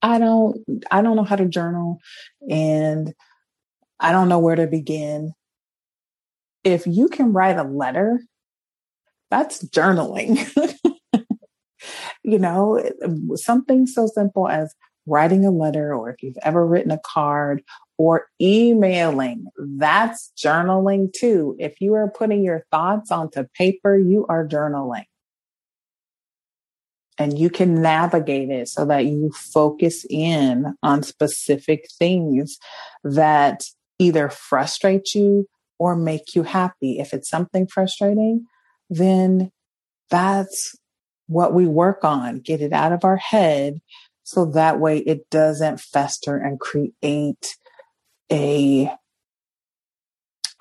I 0.03 0.19
don't, 0.19 0.59
I 0.91 1.03
don't 1.03 1.17
know 1.17 1.25
how 1.25 1.37
to 1.37 1.47
journal 1.47 1.99
and 2.49 3.13
I 3.99 4.13
don't 4.13 4.29
know 4.29 4.39
where 4.39 4.57
to 4.57 4.67
begin. 4.67 5.33
If 6.65 6.87
you 6.87 7.09
can 7.09 7.33
write 7.33 7.57
a 7.57 7.65
letter, 7.65 8.21
that's 9.31 9.65
journaling. 9.65 10.39
you 12.23 12.39
know, 12.39 12.83
something 13.35 13.87
so 13.87 14.07
simple 14.07 14.49
as 14.49 14.75
writing 15.07 15.45
a 15.45 15.51
letter, 15.51 15.95
or 15.95 16.11
if 16.11 16.23
you've 16.23 16.39
ever 16.43 16.67
written 16.67 16.91
a 16.91 17.01
card 17.05 17.63
or 17.99 18.27
emailing, 18.41 19.47
that's 19.77 20.33
journaling 20.37 21.13
too. 21.13 21.57
If 21.59 21.81
you 21.81 21.95
are 21.95 22.11
putting 22.11 22.43
your 22.43 22.65
thoughts 22.71 23.11
onto 23.11 23.45
paper, 23.55 23.99
you 23.99 24.27
are 24.29 24.47
journaling. 24.47 25.05
And 27.19 27.39
you 27.39 27.51
can 27.51 27.83
navigate 27.83 28.49
it 28.49 28.69
so 28.69 28.87
that 28.87 29.05
you 29.05 29.31
focus 29.33 30.07
in 30.09 30.75
on 30.83 31.03
specific 31.03 31.87
things 31.99 32.59
that 33.05 33.65
either 33.99 34.31
frustrate 34.31 35.15
you 35.15 35.47
or 35.79 35.97
make 35.97 36.35
you 36.35 36.45
happy. 36.45 36.99
If 36.99 37.13
it's 37.13 37.29
something 37.29 37.67
frustrating, 37.67 38.47
then 38.91 39.51
that's 40.11 40.77
what 41.29 41.55
we 41.55 41.67
work 41.67 42.05
on. 42.05 42.41
Get 42.41 42.61
it 42.61 42.73
out 42.73 42.93
of 42.93 43.05
our 43.05 43.17
head 43.17 43.81
so 44.25 44.45
that 44.47 44.79
way 44.79 44.99
it 44.99 45.31
doesn't 45.31 45.81
fester 45.81 46.37
and 46.37 46.61
create 46.61 47.57
a 48.31 48.93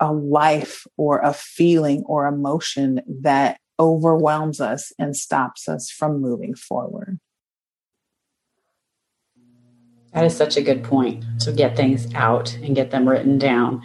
a 0.02 0.12
life 0.12 0.86
or 0.96 1.18
a 1.18 1.34
feeling 1.34 2.02
or 2.06 2.26
emotion 2.26 3.02
that 3.06 3.60
overwhelms 3.78 4.60
us 4.60 4.92
and 4.98 5.14
stops 5.14 5.68
us 5.68 5.90
from 5.90 6.20
moving 6.20 6.54
forward. 6.54 7.18
That 10.12 10.24
is 10.24 10.36
such 10.36 10.56
a 10.56 10.62
good 10.62 10.82
point 10.82 11.24
to 11.40 11.52
get 11.52 11.76
things 11.76 12.12
out 12.14 12.54
and 12.56 12.74
get 12.74 12.90
them 12.90 13.08
written 13.08 13.38
down. 13.38 13.82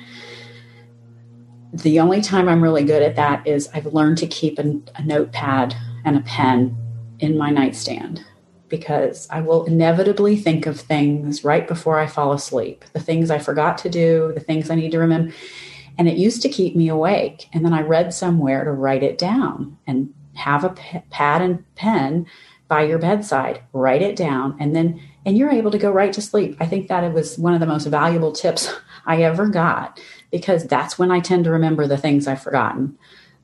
The 1.75 1.99
only 1.99 2.21
time 2.21 2.47
I'm 2.47 2.63
really 2.63 2.85
good 2.85 3.01
at 3.01 3.17
that 3.17 3.45
is 3.45 3.69
I've 3.73 3.87
learned 3.87 4.17
to 4.19 4.27
keep 4.27 4.57
a, 4.59 4.79
a 4.95 5.03
notepad 5.03 5.75
and 6.05 6.15
a 6.15 6.21
pen 6.21 6.77
in 7.19 7.37
my 7.37 7.49
nightstand 7.49 8.23
because 8.69 9.27
I 9.29 9.41
will 9.41 9.65
inevitably 9.65 10.37
think 10.37 10.67
of 10.67 10.79
things 10.79 11.43
right 11.43 11.67
before 11.67 11.99
I 11.99 12.07
fall 12.07 12.31
asleep, 12.31 12.85
the 12.93 13.01
things 13.01 13.29
I 13.29 13.39
forgot 13.39 13.77
to 13.79 13.89
do, 13.89 14.31
the 14.33 14.39
things 14.39 14.69
I 14.69 14.75
need 14.75 14.91
to 14.91 14.99
remember. 14.99 15.33
And 15.97 16.07
it 16.07 16.17
used 16.17 16.41
to 16.43 16.49
keep 16.49 16.77
me 16.77 16.87
awake. 16.87 17.49
And 17.51 17.65
then 17.65 17.73
I 17.73 17.81
read 17.81 18.13
somewhere 18.13 18.63
to 18.63 18.71
write 18.71 19.03
it 19.03 19.17
down 19.17 19.77
and 19.85 20.13
have 20.35 20.63
a 20.63 20.69
p- 20.69 21.03
pad 21.09 21.41
and 21.41 21.75
pen 21.75 22.25
by 22.69 22.83
your 22.83 22.99
bedside, 22.99 23.61
write 23.73 24.01
it 24.01 24.15
down, 24.15 24.55
and 24.61 24.73
then 24.75 25.01
and 25.25 25.37
you're 25.37 25.51
able 25.51 25.71
to 25.71 25.77
go 25.77 25.91
right 25.91 26.13
to 26.13 26.21
sleep. 26.21 26.55
I 26.59 26.67
think 26.67 26.87
that 26.87 27.03
it 27.03 27.11
was 27.11 27.37
one 27.37 27.53
of 27.53 27.59
the 27.59 27.65
most 27.65 27.85
valuable 27.87 28.31
tips 28.31 28.73
I 29.05 29.23
ever 29.23 29.47
got 29.47 29.99
because 30.35 30.65
that's 30.65 30.99
when 30.99 31.11
I 31.11 31.21
tend 31.21 31.45
to 31.45 31.49
remember 31.49 31.87
the 31.87 31.95
things 31.95 32.27
I've 32.27 32.41
forgotten. 32.41 32.97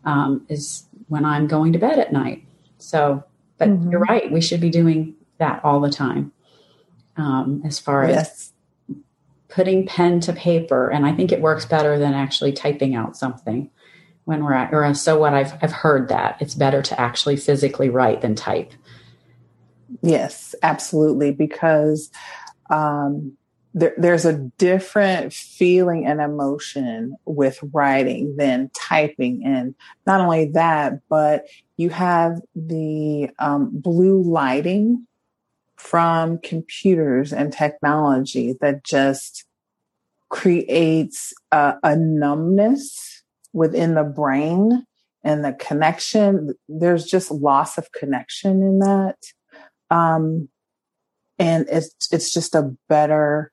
Um, 0.03 0.45
is 0.49 0.83
when 1.07 1.23
I'm 1.23 1.47
going 1.47 1.71
to 1.71 1.79
bed 1.79 1.99
at 1.99 2.11
night. 2.11 2.43
So, 2.79 3.23
but 3.57 3.69
mm-hmm. 3.69 3.91
you're 3.91 4.01
right. 4.01 4.29
We 4.29 4.41
should 4.41 4.59
be 4.59 4.69
doing 4.69 5.15
that 5.37 5.63
all 5.63 5.79
the 5.79 5.89
time. 5.89 6.33
Um, 7.15 7.61
as 7.63 7.79
far 7.79 8.05
yes. 8.09 8.51
as 8.89 8.97
putting 9.47 9.87
pen 9.87 10.19
to 10.21 10.33
paper, 10.33 10.89
and 10.89 11.05
I 11.05 11.13
think 11.13 11.31
it 11.31 11.39
works 11.39 11.63
better 11.63 11.97
than 11.97 12.13
actually 12.13 12.51
typing 12.51 12.93
out 12.93 13.15
something 13.15 13.69
when 14.25 14.43
we're 14.43 14.53
at, 14.53 14.73
or 14.73 14.93
so 14.93 15.17
what 15.17 15.33
I've 15.33 15.53
I've 15.61 15.71
heard 15.71 16.09
that 16.09 16.41
it's 16.41 16.55
better 16.55 16.81
to 16.81 16.99
actually 16.99 17.37
physically 17.37 17.89
write 17.89 18.19
than 18.19 18.35
type. 18.35 18.73
Yes, 20.01 20.55
absolutely. 20.61 21.31
Because 21.31 22.11
um, 22.69 23.37
there, 23.73 23.93
there's 23.97 24.25
a 24.25 24.51
different 24.57 25.33
feeling 25.33 26.05
and 26.05 26.19
emotion 26.19 27.15
with 27.25 27.59
writing 27.71 28.35
than 28.37 28.69
typing. 28.73 29.43
And 29.45 29.75
not 30.05 30.21
only 30.21 30.51
that, 30.51 30.99
but 31.09 31.45
you 31.77 31.89
have 31.89 32.41
the 32.55 33.29
um, 33.39 33.69
blue 33.71 34.21
lighting 34.21 35.07
from 35.77 36.37
computers 36.39 37.33
and 37.33 37.51
technology 37.51 38.55
that 38.61 38.83
just 38.83 39.45
creates 40.29 41.33
a, 41.51 41.75
a 41.83 41.95
numbness 41.95 43.23
within 43.53 43.95
the 43.95 44.03
brain 44.03 44.85
and 45.23 45.43
the 45.43 45.53
connection. 45.53 46.53
There's 46.67 47.05
just 47.05 47.31
loss 47.31 47.77
of 47.77 47.91
connection 47.91 48.61
in 48.61 48.79
that. 48.79 49.17
Um, 49.89 50.49
and 51.39 51.67
it's, 51.69 52.11
it's 52.11 52.31
just 52.31 52.53
a 52.53 52.75
better 52.87 53.51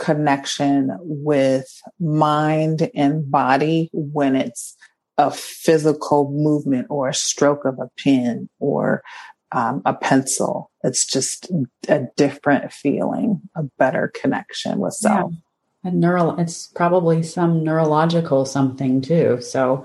connection 0.00 0.96
with 1.00 1.66
mind 2.00 2.90
and 2.94 3.30
body 3.30 3.90
when 3.92 4.34
it's 4.34 4.76
a 5.18 5.30
physical 5.30 6.30
movement 6.32 6.86
or 6.88 7.08
a 7.08 7.14
stroke 7.14 7.64
of 7.66 7.78
a 7.78 7.90
pen 8.02 8.48
or 8.58 9.02
um, 9.52 9.82
a 9.84 9.92
pencil. 9.92 10.70
It's 10.82 11.04
just 11.04 11.50
a 11.88 12.06
different 12.16 12.72
feeling, 12.72 13.42
a 13.54 13.64
better 13.78 14.12
connection 14.20 14.78
with 14.78 14.94
self. 14.94 15.32
Yeah. 15.84 15.90
neural, 15.92 16.38
it's 16.38 16.68
probably 16.68 17.22
some 17.22 17.62
neurological 17.62 18.46
something 18.46 19.02
too. 19.02 19.40
So, 19.42 19.84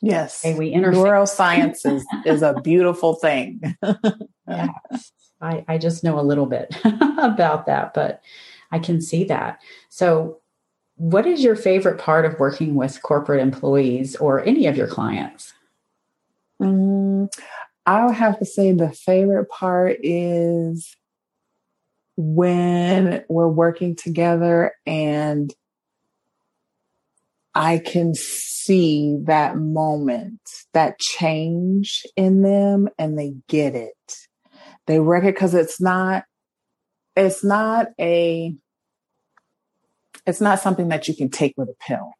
yes, 0.00 0.42
we 0.44 0.72
interface. 0.72 0.94
Neuroscience 0.94 1.92
is, 1.92 2.06
is 2.24 2.42
a 2.42 2.54
beautiful 2.62 3.14
thing. 3.14 3.60
yes. 4.48 5.12
I, 5.40 5.64
I 5.66 5.78
just 5.78 6.04
know 6.04 6.20
a 6.20 6.22
little 6.22 6.46
bit 6.46 6.76
about 6.84 7.66
that, 7.66 7.94
but 7.94 8.22
I 8.70 8.78
can 8.78 9.00
see 9.00 9.24
that. 9.24 9.60
So, 9.88 10.40
what 10.96 11.26
is 11.26 11.42
your 11.42 11.56
favorite 11.56 11.98
part 11.98 12.26
of 12.26 12.38
working 12.38 12.74
with 12.74 13.02
corporate 13.02 13.40
employees 13.40 14.16
or 14.16 14.44
any 14.44 14.66
of 14.66 14.76
your 14.76 14.86
clients? 14.86 15.54
Mm, 16.60 17.32
I 17.86 18.04
would 18.04 18.14
have 18.14 18.38
to 18.38 18.44
say 18.44 18.72
the 18.72 18.92
favorite 18.92 19.48
part 19.48 19.96
is 20.02 20.94
when 22.16 23.24
we're 23.30 23.48
working 23.48 23.96
together 23.96 24.74
and 24.84 25.52
I 27.54 27.78
can 27.78 28.14
see 28.14 29.16
that 29.24 29.56
moment, 29.56 30.40
that 30.72 30.98
change 30.98 32.04
in 32.14 32.42
them 32.42 32.88
and 32.98 33.18
they 33.18 33.34
get 33.48 33.74
it. 33.74 33.94
They 34.86 35.00
it 35.24 35.34
because 35.34 35.54
it's 35.54 35.80
not, 35.80 36.24
it's 37.20 37.44
not 37.44 37.88
a, 38.00 38.54
it's 40.26 40.40
not 40.40 40.60
something 40.60 40.88
that 40.88 41.06
you 41.06 41.14
can 41.14 41.28
take 41.28 41.54
with 41.56 41.68
a 41.68 41.74
pill. 41.78 42.12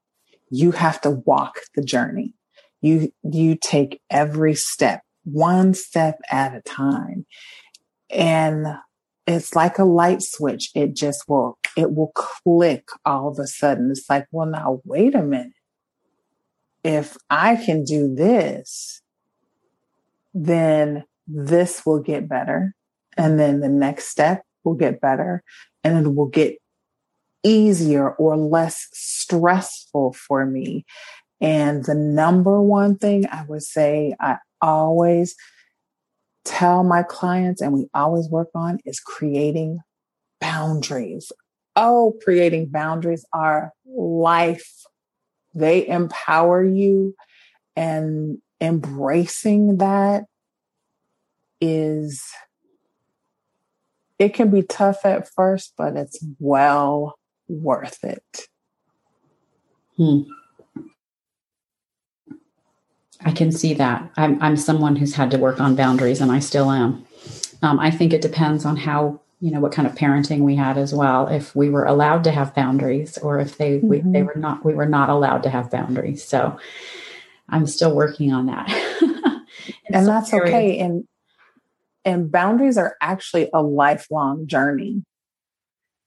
You 0.51 0.73
have 0.73 1.01
to 1.03 1.11
walk 1.11 1.61
the 1.75 1.83
journey. 1.83 2.35
You, 2.83 3.13
you 3.23 3.57
take 3.57 4.01
every 4.11 4.55
step, 4.55 5.03
one 5.25 5.75
step 5.75 6.21
at 6.31 6.55
a 6.55 6.61
time. 6.63 7.27
And 8.11 8.67
it's 9.27 9.55
like 9.55 9.79
a 9.79 9.85
light 9.85 10.23
switch. 10.23 10.71
It 10.75 10.95
just 10.97 11.29
will, 11.29 11.59
it 11.77 11.95
will 11.95 12.13
click 12.15 12.89
all 13.05 13.29
of 13.29 13.39
a 13.39 13.47
sudden. 13.47 13.91
It's 13.91 14.09
like, 14.11 14.27
well, 14.33 14.47
now 14.47 14.81
wait 14.85 15.15
a 15.15 15.23
minute. 15.23 15.53
If 16.83 17.17
I 17.29 17.57
can 17.57 17.85
do 17.85 18.15
this, 18.15 19.03
then 20.35 21.05
this 21.27 21.87
will 21.87 22.01
get 22.01 22.29
better. 22.29 22.75
And 23.17 23.39
then 23.39 23.61
the 23.61 23.69
next 23.69 24.09
step 24.09 24.45
will 24.65 24.75
get 24.75 25.01
better 25.01 25.43
and 25.85 26.07
it 26.07 26.11
will 26.11 26.27
get 26.27 26.57
easier 27.43 28.11
or 28.11 28.37
less 28.37 28.87
stressful 28.93 30.13
for 30.13 30.45
me. 30.47 30.85
And 31.41 31.85
the 31.85 31.95
number 31.95 32.61
one 32.61 32.99
thing 32.99 33.27
I 33.31 33.45
would 33.49 33.63
say 33.63 34.15
I 34.21 34.39
always 34.61 35.37
tell 36.45 36.85
my 36.85 37.03
clients 37.03 37.61
and 37.61 37.73
we 37.73 37.89
always 37.95 38.29
work 38.29 38.49
on 38.55 38.79
is 38.85 39.01
creating 39.01 39.79
boundaries. 40.41 41.33
Oh, 41.77 42.17
creating 42.23 42.67
boundaries 42.67 43.25
are 43.33 43.73
life. 43.87 44.71
They 45.55 45.87
empower 45.87 46.65
you 46.65 47.15
and 47.77 48.39
embracing 48.61 49.79
that 49.79 50.25
is 51.61 52.23
it 54.21 54.35
can 54.35 54.51
be 54.51 54.63
tough 54.63 55.05
at 55.07 55.33
first, 55.33 55.73
but 55.79 55.97
it's 55.97 56.23
well 56.39 57.19
worth 57.49 58.05
it. 58.05 58.47
Hmm. 59.97 60.21
I 63.23 63.33
can 63.33 63.51
see 63.51 63.75
that. 63.75 64.11
I'm, 64.17 64.41
I'm 64.43 64.57
someone 64.57 64.97
who's 64.97 65.15
had 65.15 65.31
to 65.31 65.39
work 65.39 65.59
on 65.59 65.75
boundaries, 65.75 66.21
and 66.21 66.31
I 66.31 66.39
still 66.39 66.71
am. 66.71 67.05
Um, 67.63 67.81
I 67.81 67.91
think 67.91 68.13
it 68.13 68.23
depends 68.23 68.65
on 68.65 68.77
how 68.77 69.21
you 69.41 69.51
know 69.51 69.61
what 69.61 69.73
kind 69.73 69.89
of 69.89 69.95
parenting 69.95 70.41
we 70.41 70.55
had 70.55 70.77
as 70.77 70.95
well. 70.95 71.27
If 71.27 71.57
we 71.57 71.71
were 71.71 71.87
allowed 71.87 72.25
to 72.25 72.31
have 72.31 72.55
boundaries, 72.55 73.17
or 73.19 73.41
if 73.41 73.57
they 73.57 73.79
mm-hmm. 73.79 73.89
we, 73.89 74.01
they 74.01 74.23
were 74.23 74.37
not, 74.37 74.65
we 74.65 74.75
were 74.75 74.87
not 74.87 75.09
allowed 75.09 75.43
to 75.45 75.51
have 75.51 75.71
boundaries. 75.71 76.23
So 76.23 76.59
I'm 77.49 77.67
still 77.67 77.95
working 77.95 78.33
on 78.33 78.47
that. 78.47 78.69
and 79.93 80.07
that's 80.07 80.33
okay. 80.33 80.79
And 80.79 81.05
and 82.05 82.31
boundaries 82.31 82.79
are 82.79 82.97
actually 83.01 83.51
a 83.53 83.63
lifelong 83.63 84.47
journey. 84.47 85.05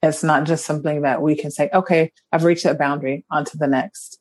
It's 0.01 0.23
not 0.23 0.43
just 0.43 0.65
something 0.65 1.01
that 1.03 1.21
we 1.21 1.35
can 1.35 1.51
say, 1.51 1.69
okay, 1.73 2.11
I've 2.31 2.43
reached 2.43 2.63
that 2.63 2.79
boundary, 2.79 3.25
on 3.31 3.45
to 3.45 3.57
the 3.57 3.67
next. 3.67 4.19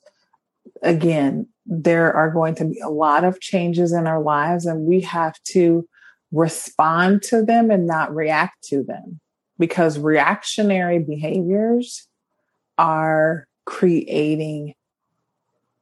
Again, 0.82 1.48
there 1.66 2.12
are 2.12 2.30
going 2.30 2.54
to 2.56 2.64
be 2.64 2.78
a 2.80 2.88
lot 2.88 3.24
of 3.24 3.40
changes 3.40 3.92
in 3.92 4.06
our 4.06 4.20
lives, 4.20 4.66
and 4.66 4.86
we 4.86 5.00
have 5.00 5.34
to 5.48 5.88
respond 6.30 7.22
to 7.22 7.44
them 7.44 7.70
and 7.70 7.86
not 7.86 8.14
react 8.14 8.62
to 8.64 8.82
them 8.82 9.20
because 9.58 9.98
reactionary 9.98 10.98
behaviors 10.98 12.08
are 12.78 13.46
creating 13.64 14.74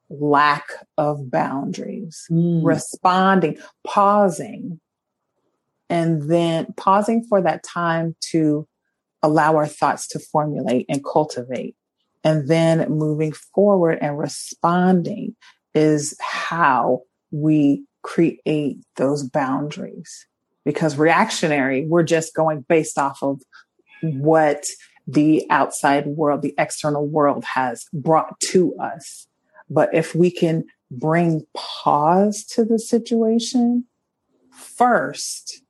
lack 0.09 0.65
of 0.97 1.31
boundaries, 1.31 2.25
mm. 2.29 2.59
responding, 2.63 3.57
pausing, 3.85 4.79
and 5.91 6.31
then 6.31 6.67
pausing 6.77 7.23
for 7.25 7.41
that 7.41 7.63
time 7.63 8.15
to 8.31 8.65
allow 9.21 9.57
our 9.57 9.67
thoughts 9.67 10.07
to 10.07 10.19
formulate 10.19 10.85
and 10.87 11.03
cultivate. 11.03 11.75
And 12.23 12.47
then 12.47 12.89
moving 12.89 13.33
forward 13.33 13.99
and 14.01 14.17
responding 14.17 15.35
is 15.75 16.15
how 16.21 17.01
we 17.31 17.83
create 18.03 18.77
those 18.95 19.23
boundaries. 19.23 20.27
Because 20.63 20.97
reactionary, 20.97 21.85
we're 21.85 22.03
just 22.03 22.33
going 22.33 22.61
based 22.69 22.97
off 22.97 23.21
of 23.21 23.41
what 24.01 24.65
the 25.07 25.45
outside 25.49 26.05
world, 26.05 26.41
the 26.41 26.55
external 26.57 27.05
world 27.05 27.43
has 27.43 27.85
brought 27.91 28.39
to 28.39 28.75
us. 28.77 29.27
But 29.69 29.93
if 29.93 30.15
we 30.15 30.31
can 30.31 30.65
bring 30.89 31.45
pause 31.53 32.45
to 32.51 32.63
the 32.63 32.79
situation 32.79 33.85
first, 34.51 35.60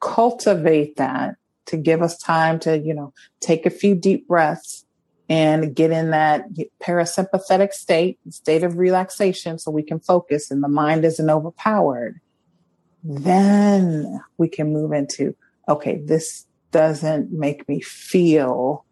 cultivate 0.00 0.96
that 0.96 1.36
to 1.66 1.76
give 1.76 2.02
us 2.02 2.16
time 2.18 2.58
to, 2.60 2.78
you 2.78 2.94
know, 2.94 3.12
take 3.40 3.66
a 3.66 3.70
few 3.70 3.94
deep 3.94 4.26
breaths 4.26 4.84
and 5.28 5.74
get 5.76 5.90
in 5.90 6.10
that 6.10 6.46
parasympathetic 6.82 7.72
state, 7.72 8.18
state 8.30 8.62
of 8.62 8.78
relaxation 8.78 9.58
so 9.58 9.70
we 9.70 9.82
can 9.82 10.00
focus 10.00 10.50
and 10.50 10.62
the 10.62 10.68
mind 10.68 11.04
isn't 11.04 11.28
overpowered. 11.28 12.20
Then 13.04 14.20
we 14.38 14.48
can 14.48 14.72
move 14.72 14.92
into, 14.92 15.36
okay, 15.68 16.00
this 16.04 16.46
doesn't 16.70 17.30
make 17.30 17.68
me 17.68 17.80
feel 17.80 18.84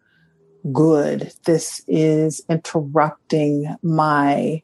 good. 0.71 1.31
This 1.45 1.83
is 1.87 2.43
interrupting 2.49 3.75
my 3.81 4.61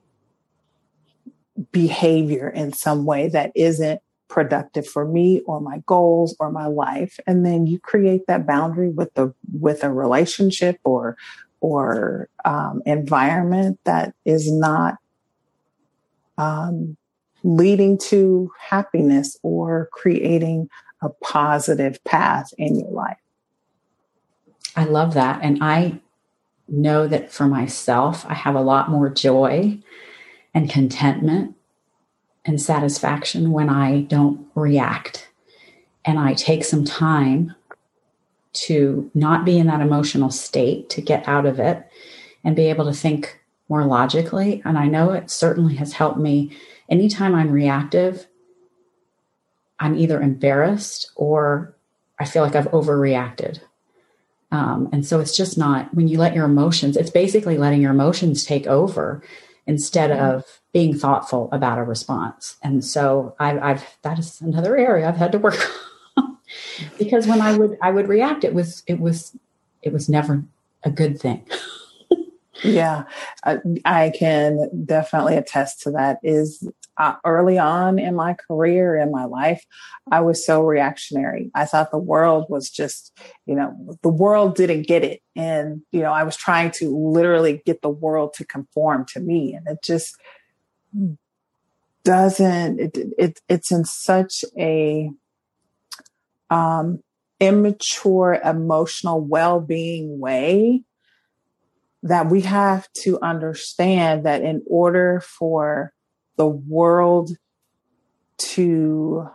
behavior 1.72 2.50
in 2.50 2.74
some 2.74 3.06
way 3.06 3.30
that 3.30 3.52
isn't 3.56 4.02
productive 4.34 4.88
for 4.88 5.06
me 5.06 5.41
or 5.41 5.62
my 5.62 5.84
goals 5.86 6.36
or 6.39 6.52
my 6.52 6.65
life 6.65 7.19
and 7.28 7.46
then 7.46 7.67
you 7.67 7.80
create 7.80 8.26
that 8.28 8.48
boundary 8.48 8.89
with 8.89 9.13
the 9.13 9.32
with 9.60 9.84
a 9.84 9.91
relationship 9.91 10.80
or 10.84 11.15
or 11.62 12.28
um, 12.43 12.82
environment 12.86 13.80
that 13.84 14.13
is 14.26 14.52
not 14.52 14.96
um, 16.38 16.98
leading 17.43 17.96
to 17.98 18.52
happiness 18.60 19.38
or 19.43 19.88
creating 19.91 20.67
a 21.04 21.10
positive 21.22 22.04
path 22.04 22.52
in 22.58 22.80
your 22.80 22.89
life 22.89 23.17
I 24.76 24.86
love 24.86 25.13
that. 25.13 25.39
And 25.43 25.63
I 25.63 26.00
know 26.67 27.08
that 27.08 27.32
for 27.32 27.48
myself, 27.48 28.26
I 28.28 28.34
have 28.34 28.56
a 28.56 28.62
lot 28.62 28.89
more 28.89 29.10
joy 29.10 29.78
and 30.54 30.69
contentment 30.69 31.56
and 32.46 32.62
satisfaction 32.62 33.52
when 33.52 33.70
I 33.70 34.02
don't 34.02 34.46
react 34.56 35.30
and 36.06 36.20
I 36.20 36.34
take 36.34 36.64
some 36.64 36.84
time 36.84 37.56
to 38.54 39.10
not 39.14 39.46
be 39.46 39.58
in 39.58 39.68
that 39.68 39.82
emotional 39.82 40.30
state, 40.30 40.90
to 40.92 41.02
get 41.02 41.28
out 41.28 41.46
of 41.46 41.60
it 41.60 41.88
and 42.44 42.56
be 42.56 42.70
able 42.70 42.86
to 42.86 42.94
think 42.94 43.40
more 43.70 43.86
logically. 43.86 44.62
And 44.66 44.78
I 44.78 44.88
know 44.88 45.12
it 45.12 45.32
certainly 45.32 45.76
has 45.76 45.94
helped 45.94 46.20
me. 46.20 46.56
Anytime 46.90 47.34
I'm 47.34 47.52
reactive, 47.52 48.28
I'm 49.80 49.98
either 49.98 50.22
embarrassed 50.22 51.12
or 51.16 51.76
I 52.20 52.26
feel 52.26 52.44
like 52.44 52.56
I've 52.56 52.72
overreacted. 52.72 53.60
Um, 54.52 54.90
and 54.92 55.04
so 55.06 55.20
it's 55.20 55.36
just 55.36 55.58
not 55.58 55.92
when 55.96 56.08
you 56.08 56.20
let 56.20 56.36
your 56.36 56.46
emotions, 56.46 56.96
it's 56.96 57.10
basically 57.10 57.58
letting 57.58 57.82
your 57.82 57.92
emotions 57.92 58.46
take 58.46 58.68
over 58.68 59.24
instead 59.66 60.12
mm-hmm. 60.12 60.24
of 60.24 60.62
being 60.74 60.98
thoughtful 60.98 61.50
about 61.52 61.78
a 61.78 61.84
response. 61.84 62.58
And 62.64 62.84
so 62.84 63.36
I've, 63.40 63.62
I've 63.62 63.98
that 64.02 64.20
is 64.20 64.42
another 64.42 64.76
area 64.76 65.08
I've 65.08 65.18
had 65.18 65.32
to 65.34 65.40
work 65.40 65.56
on 66.18 66.38
because 66.98 67.28
when 67.28 67.42
I 67.42 67.56
would 67.58 67.78
I 67.82 67.92
would 67.92 68.10
react, 68.10 68.44
it 68.44 68.54
was 68.54 68.84
it 68.88 69.00
was 69.00 69.38
it 69.82 69.94
was 69.94 70.10
never 70.10 70.44
a 70.84 70.90
good 70.90 71.20
thing. 71.20 71.48
yeah, 72.64 73.04
I, 73.46 73.60
I, 73.86 74.12
can 74.18 74.86
definitely 74.86 75.36
attest 75.36 75.82
to 75.84 75.92
that. 75.92 76.20
Is 76.24 76.68
uh, 76.98 77.16
early 77.26 77.58
on 77.58 78.00
in 78.00 78.16
my 78.16 78.34
career, 78.34 78.98
in 78.98 79.12
my 79.12 79.26
life, 79.26 79.64
I 80.12 80.22
was 80.22 80.46
so 80.46 80.64
reactionary. 80.64 81.52
I 81.56 81.66
thought 81.66 81.92
the 81.92 81.98
world 81.98 82.46
was 82.50 82.70
just, 82.70 83.18
you 83.46 83.56
know, 83.56 83.98
the 84.04 84.10
world 84.10 84.56
didn't 84.56 84.88
get 84.88 85.04
it. 85.04 85.22
And, 85.36 85.82
you 85.92 86.02
know, 86.02 86.12
I 86.12 86.24
was 86.24 86.36
trying 86.36 86.72
to 86.72 86.96
literally 86.96 87.62
get 87.66 87.82
the 87.82 87.90
world 87.90 88.34
to 88.36 88.46
conform 88.46 89.06
to 89.14 89.20
me. 89.20 89.54
And 89.54 89.66
it 89.68 89.80
just 89.84 90.16
doesn't, 92.04 92.80
it, 92.80 92.98
it 93.18 93.42
it's 93.48 93.72
in 93.72 93.86
such 93.86 94.44
a, 94.58 95.10
um, 96.50 97.00
immature 97.40 98.40
emotional 98.44 99.20
well-being 99.20 100.20
way 100.20 100.84
that 102.04 102.30
we 102.30 102.42
have 102.42 102.88
to 102.94 103.20
understand 103.22 104.26
that 104.26 104.42
in 104.42 104.62
order 104.68 105.22
for 105.22 105.94
the 106.38 106.48
world 106.48 107.32
to 108.38 109.28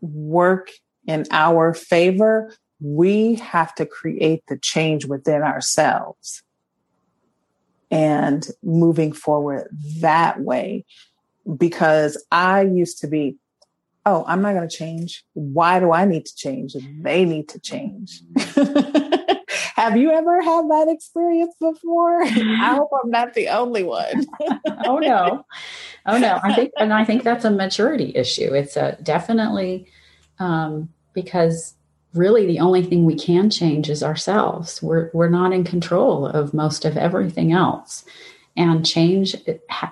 work 0.00 0.70
in 1.06 1.24
our 1.30 1.74
favor, 1.74 2.52
we 2.80 3.34
have 3.36 3.74
to 3.74 3.86
create 3.86 4.42
the 4.48 4.58
change 4.58 5.04
within 5.04 5.42
ourselves 5.42 6.42
and 7.90 8.46
moving 8.62 9.12
forward 9.12 9.68
that 10.00 10.40
way. 10.40 10.84
Because 11.56 12.22
I 12.32 12.62
used 12.62 13.00
to 13.00 13.06
be, 13.06 13.36
oh, 14.06 14.24
I'm 14.26 14.40
not 14.40 14.54
going 14.54 14.68
to 14.68 14.76
change. 14.76 15.24
Why 15.34 15.78
do 15.78 15.92
I 15.92 16.04
need 16.04 16.24
to 16.26 16.34
change? 16.34 16.74
They 17.02 17.24
need 17.24 17.48
to 17.50 17.60
change. 17.60 18.22
Have 19.76 19.96
you 19.96 20.12
ever 20.12 20.40
had 20.40 20.70
that 20.70 20.86
experience 20.88 21.54
before? 21.60 22.22
I 22.22 22.74
hope 22.76 22.90
I'm 23.02 23.10
not 23.10 23.34
the 23.34 23.48
only 23.48 23.82
one. 23.82 24.24
oh 24.86 24.98
no. 24.98 25.44
Oh 26.06 26.16
no. 26.16 26.38
I 26.42 26.54
think 26.54 26.72
and 26.78 26.92
I 26.92 27.04
think 27.04 27.24
that's 27.24 27.44
a 27.44 27.50
maturity 27.50 28.12
issue. 28.14 28.54
It's 28.54 28.76
a 28.76 28.96
definitely 29.02 29.88
um, 30.38 30.90
because 31.12 31.74
really 32.14 32.46
the 32.46 32.60
only 32.60 32.82
thing 32.82 33.04
we 33.04 33.16
can 33.16 33.50
change 33.50 33.90
is 33.90 34.02
ourselves. 34.02 34.82
We're 34.82 35.10
we're 35.12 35.28
not 35.28 35.52
in 35.52 35.64
control 35.64 36.26
of 36.26 36.54
most 36.54 36.84
of 36.84 36.96
everything 36.96 37.52
else. 37.52 38.04
And 38.56 38.86
change 38.86 39.34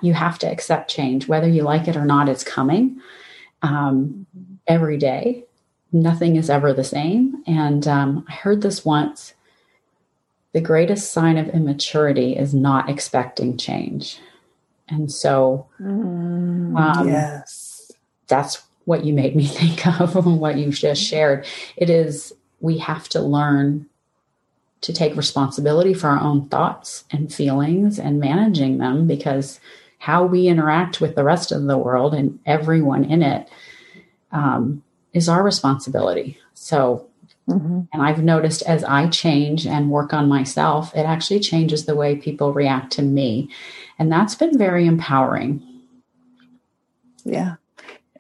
you 0.03 0.15
have 0.15 0.39
to 0.39 0.51
accept 0.51 0.91
change 0.91 1.27
whether 1.27 1.49
you 1.49 1.63
like 1.63 1.89
it 1.89 1.97
or 1.97 2.05
not 2.05 2.29
it's 2.29 2.45
coming. 2.45 3.01
Um, 3.63 4.27
every 4.67 4.99
day 4.99 5.45
nothing 5.93 6.37
is 6.37 6.49
ever 6.49 6.73
the 6.73 6.85
same. 6.85 7.43
And 7.47 7.87
um, 7.87 8.25
I 8.29 8.33
heard 8.33 8.63
this 8.63 8.85
once 8.85 9.35
the 10.53 10.61
greatest 10.61 11.13
sign 11.13 11.39
of 11.39 11.49
immaturity 11.49 12.37
is 12.37 12.55
not 12.55 12.89
expecting 12.89 13.57
change. 13.57 14.21
And 14.89 15.11
so, 15.11 15.67
mm, 15.81 16.79
um, 16.79 17.09
yes, 17.09 17.91
that's 18.27 18.63
what 18.85 19.05
you 19.05 19.13
made 19.13 19.37
me 19.37 19.47
think 19.47 19.87
of 19.87 20.17
and 20.17 20.41
what 20.41 20.57
you 20.57 20.71
just 20.71 21.03
shared. 21.03 21.47
It 21.77 21.91
is, 21.91 22.33
we 22.61 22.79
have 22.79 23.09
to 23.11 23.21
learn 23.21 23.87
to 24.83 24.93
take 24.93 25.17
responsibility 25.17 25.95
for 25.95 26.09
our 26.09 26.21
own 26.21 26.49
thoughts 26.49 27.05
and 27.11 27.33
feelings 27.33 27.99
and 27.99 28.19
managing 28.19 28.79
them 28.79 29.07
because 29.07 29.61
how 29.99 30.25
we 30.25 30.49
interact 30.49 31.01
with 31.01 31.15
the 31.15 31.23
rest 31.23 31.53
of 31.53 31.65
the 31.65 31.79
world 31.79 32.15
and 32.15 32.41
everyone 32.45 33.05
in 33.05 33.23
it 33.23 33.49
um, 34.33 34.83
is 35.13 35.29
our 35.29 35.43
responsibility. 35.43 36.39
So 36.55 37.09
Mm-hmm. 37.49 37.81
And 37.93 38.03
I've 38.03 38.23
noticed 38.23 38.63
as 38.63 38.85
I 38.85 39.09
change 39.09 39.67
and 39.67 39.91
work 39.91 40.13
on 40.13 40.29
myself, 40.29 40.95
it 40.95 41.01
actually 41.01 41.41
changes 41.41 41.87
the 41.87 41.97
way 41.97 42.15
people 42.17 42.53
react 42.53 42.93
to 42.93 43.03
me. 43.03 43.51
And 43.99 44.13
that's 44.13 44.35
been 44.35 44.57
very 44.57 44.87
empowering. 44.87 45.63
Yeah. 47.25 47.57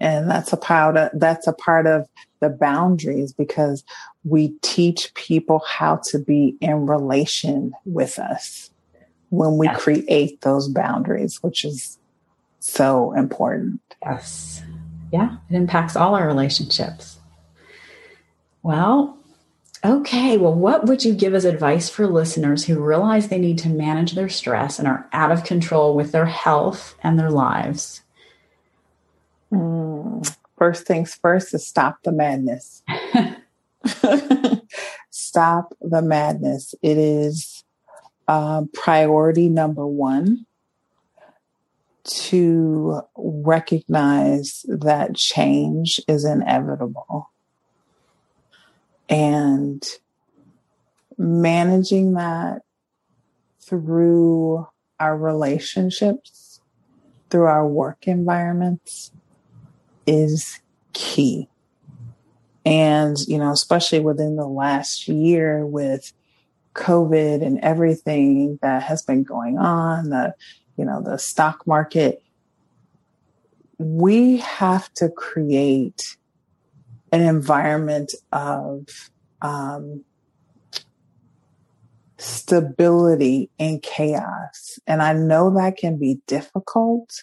And 0.03 0.29
that's 0.29 0.53
a 0.53 0.57
part 0.57 0.97
of 0.97 1.11
that's 1.15 1.47
a 1.47 1.53
part 1.53 1.87
of 1.87 2.09
the 2.41 2.49
boundaries 2.49 3.33
because 3.33 3.85
we 4.25 4.49
teach 4.61 5.15
people 5.15 5.61
how 5.61 6.01
to 6.09 6.19
be 6.19 6.57
in 6.61 6.87
relation 6.87 7.73
with 7.85 8.19
us 8.19 8.71
when 9.31 9.59
we 9.59 9.67
yes. 9.67 9.81
create 9.81 10.41
those 10.41 10.69
boundaries, 10.69 11.41
which 11.41 11.65
is 11.65 11.99
so 12.59 13.13
important. 13.13 13.81
Yes. 14.03 14.63
Yeah, 15.13 15.37
it 15.49 15.55
impacts 15.55 15.95
all 15.95 16.17
our 16.17 16.27
relationships. 16.27 17.21
Well, 18.65 19.17
okay. 19.85 20.37
Well, 20.37 20.55
what 20.55 20.87
would 20.87 21.05
you 21.05 21.15
give 21.15 21.33
as 21.33 21.45
advice 21.45 21.89
for 21.89 22.09
listeners 22.09 22.65
who 22.65 22.83
realize 22.83 23.29
they 23.29 23.39
need 23.39 23.59
to 23.59 23.69
manage 23.69 24.15
their 24.15 24.29
stress 24.29 24.81
and 24.81 24.89
are 24.89 25.09
out 25.13 25.31
of 25.31 25.45
control 25.45 25.95
with 25.95 26.11
their 26.11 26.27
health 26.27 26.97
and 27.05 27.19
their 27.19 27.31
lives? 27.31 28.03
Mm, 29.53 29.92
first 30.63 30.87
things 30.87 31.17
first 31.17 31.53
is 31.55 31.67
stop 31.67 32.01
the 32.05 32.13
madness. 32.13 32.85
stop 35.11 35.75
the 35.81 36.01
madness. 36.01 36.73
It 36.83 36.99
is 36.99 37.65
uh, 38.29 38.63
priority 38.73 39.49
number 39.49 39.85
one 39.85 40.47
to 42.05 43.01
recognize 43.17 44.65
that 44.69 45.17
change 45.17 45.99
is 46.07 46.25
inevitable 46.25 47.33
and 49.09 49.83
managing 51.19 52.13
that 52.13 52.63
through 53.61 54.69
our 55.01 55.19
relationships, 55.19 56.61
through 57.31 57.47
our 57.47 57.67
work 57.67 58.07
environments 58.07 59.11
is 60.07 60.61
key. 60.93 61.49
And, 62.65 63.19
you 63.27 63.39
know, 63.39 63.51
especially 63.51 64.01
within 64.01 64.37
the 64.37 64.47
last 64.47 65.09
year 65.09 65.67
with 65.67 66.13
COVID 66.75 67.45
and 67.45 67.59
everything 67.61 68.59
that 68.63 68.83
has 68.83 69.03
been 69.03 69.25
going 69.25 69.59
on, 69.59 70.11
the 70.11 70.35
you 70.77 70.85
know, 70.85 71.03
the 71.03 71.19
stock 71.19 71.67
market, 71.67 72.23
we 73.79 74.39
have 74.39 74.93
to 74.95 75.09
create 75.09 76.17
an 77.13 77.21
environment 77.21 78.15
of 78.33 79.11
um, 79.43 80.03
stability 82.17 83.51
in 83.59 83.81
chaos. 83.81 84.79
And 84.87 85.03
I 85.03 85.13
know 85.13 85.51
that 85.57 85.77
can 85.77 85.99
be 85.99 86.21
difficult, 86.27 87.23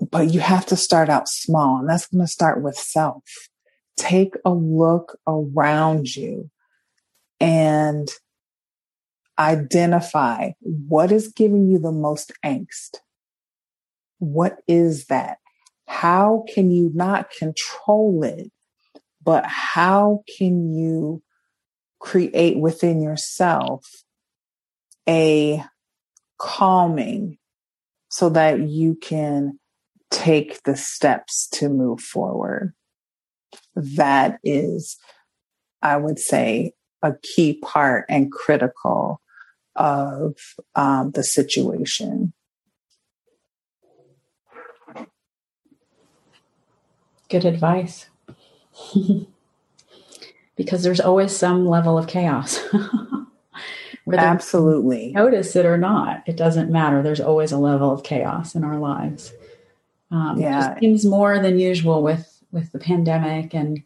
but 0.00 0.32
you 0.32 0.40
have 0.40 0.66
to 0.66 0.76
start 0.76 1.08
out 1.08 1.28
small, 1.28 1.78
and 1.78 1.88
that's 1.88 2.06
going 2.06 2.24
to 2.24 2.30
start 2.30 2.62
with 2.62 2.76
self. 2.76 3.24
Take 3.96 4.34
a 4.44 4.50
look 4.50 5.18
around 5.26 6.14
you 6.14 6.50
and 7.40 8.08
identify 9.38 10.50
what 10.60 11.12
is 11.12 11.28
giving 11.28 11.68
you 11.68 11.78
the 11.78 11.92
most 11.92 12.32
angst. 12.44 12.98
What 14.18 14.58
is 14.66 15.06
that? 15.06 15.38
How 15.86 16.44
can 16.52 16.70
you 16.70 16.90
not 16.94 17.30
control 17.30 18.22
it, 18.24 18.50
but 19.22 19.44
how 19.46 20.22
can 20.38 20.74
you 20.74 21.22
create 21.98 22.58
within 22.58 23.00
yourself 23.02 23.84
a 25.08 25.64
calming 26.38 27.38
so 28.08 28.28
that 28.30 28.60
you 28.60 28.94
can 28.94 29.58
take 30.10 30.62
the 30.62 30.76
steps 30.76 31.48
to 31.52 31.68
move 31.68 32.00
forward? 32.00 32.74
That 33.74 34.38
is, 34.42 34.96
I 35.82 35.96
would 35.96 36.18
say, 36.18 36.72
a 37.02 37.14
key 37.22 37.54
part 37.62 38.06
and 38.08 38.32
critical 38.32 39.20
of 39.76 40.34
um, 40.74 41.12
the 41.12 41.22
situation. 41.22 42.32
Good 47.28 47.44
advice. 47.44 48.06
because 50.58 50.82
there's 50.82 51.00
always 51.00 51.34
some 51.34 51.66
level 51.66 51.96
of 51.96 52.08
chaos. 52.08 52.58
Whether 54.04 54.22
Absolutely. 54.22 55.12
Notice 55.12 55.54
it 55.54 55.64
or 55.66 55.78
not, 55.78 56.22
it 56.26 56.36
doesn't 56.36 56.70
matter. 56.70 57.02
There's 57.02 57.20
always 57.20 57.52
a 57.52 57.58
level 57.58 57.92
of 57.92 58.02
chaos 58.02 58.54
in 58.54 58.64
our 58.64 58.78
lives. 58.78 59.32
Um, 60.10 60.38
yeah. 60.38 60.72
It 60.72 60.80
seems 60.80 61.04
more 61.04 61.38
than 61.38 61.58
usual 61.58 62.02
with 62.02 62.42
with 62.50 62.72
the 62.72 62.78
pandemic 62.78 63.54
and 63.54 63.82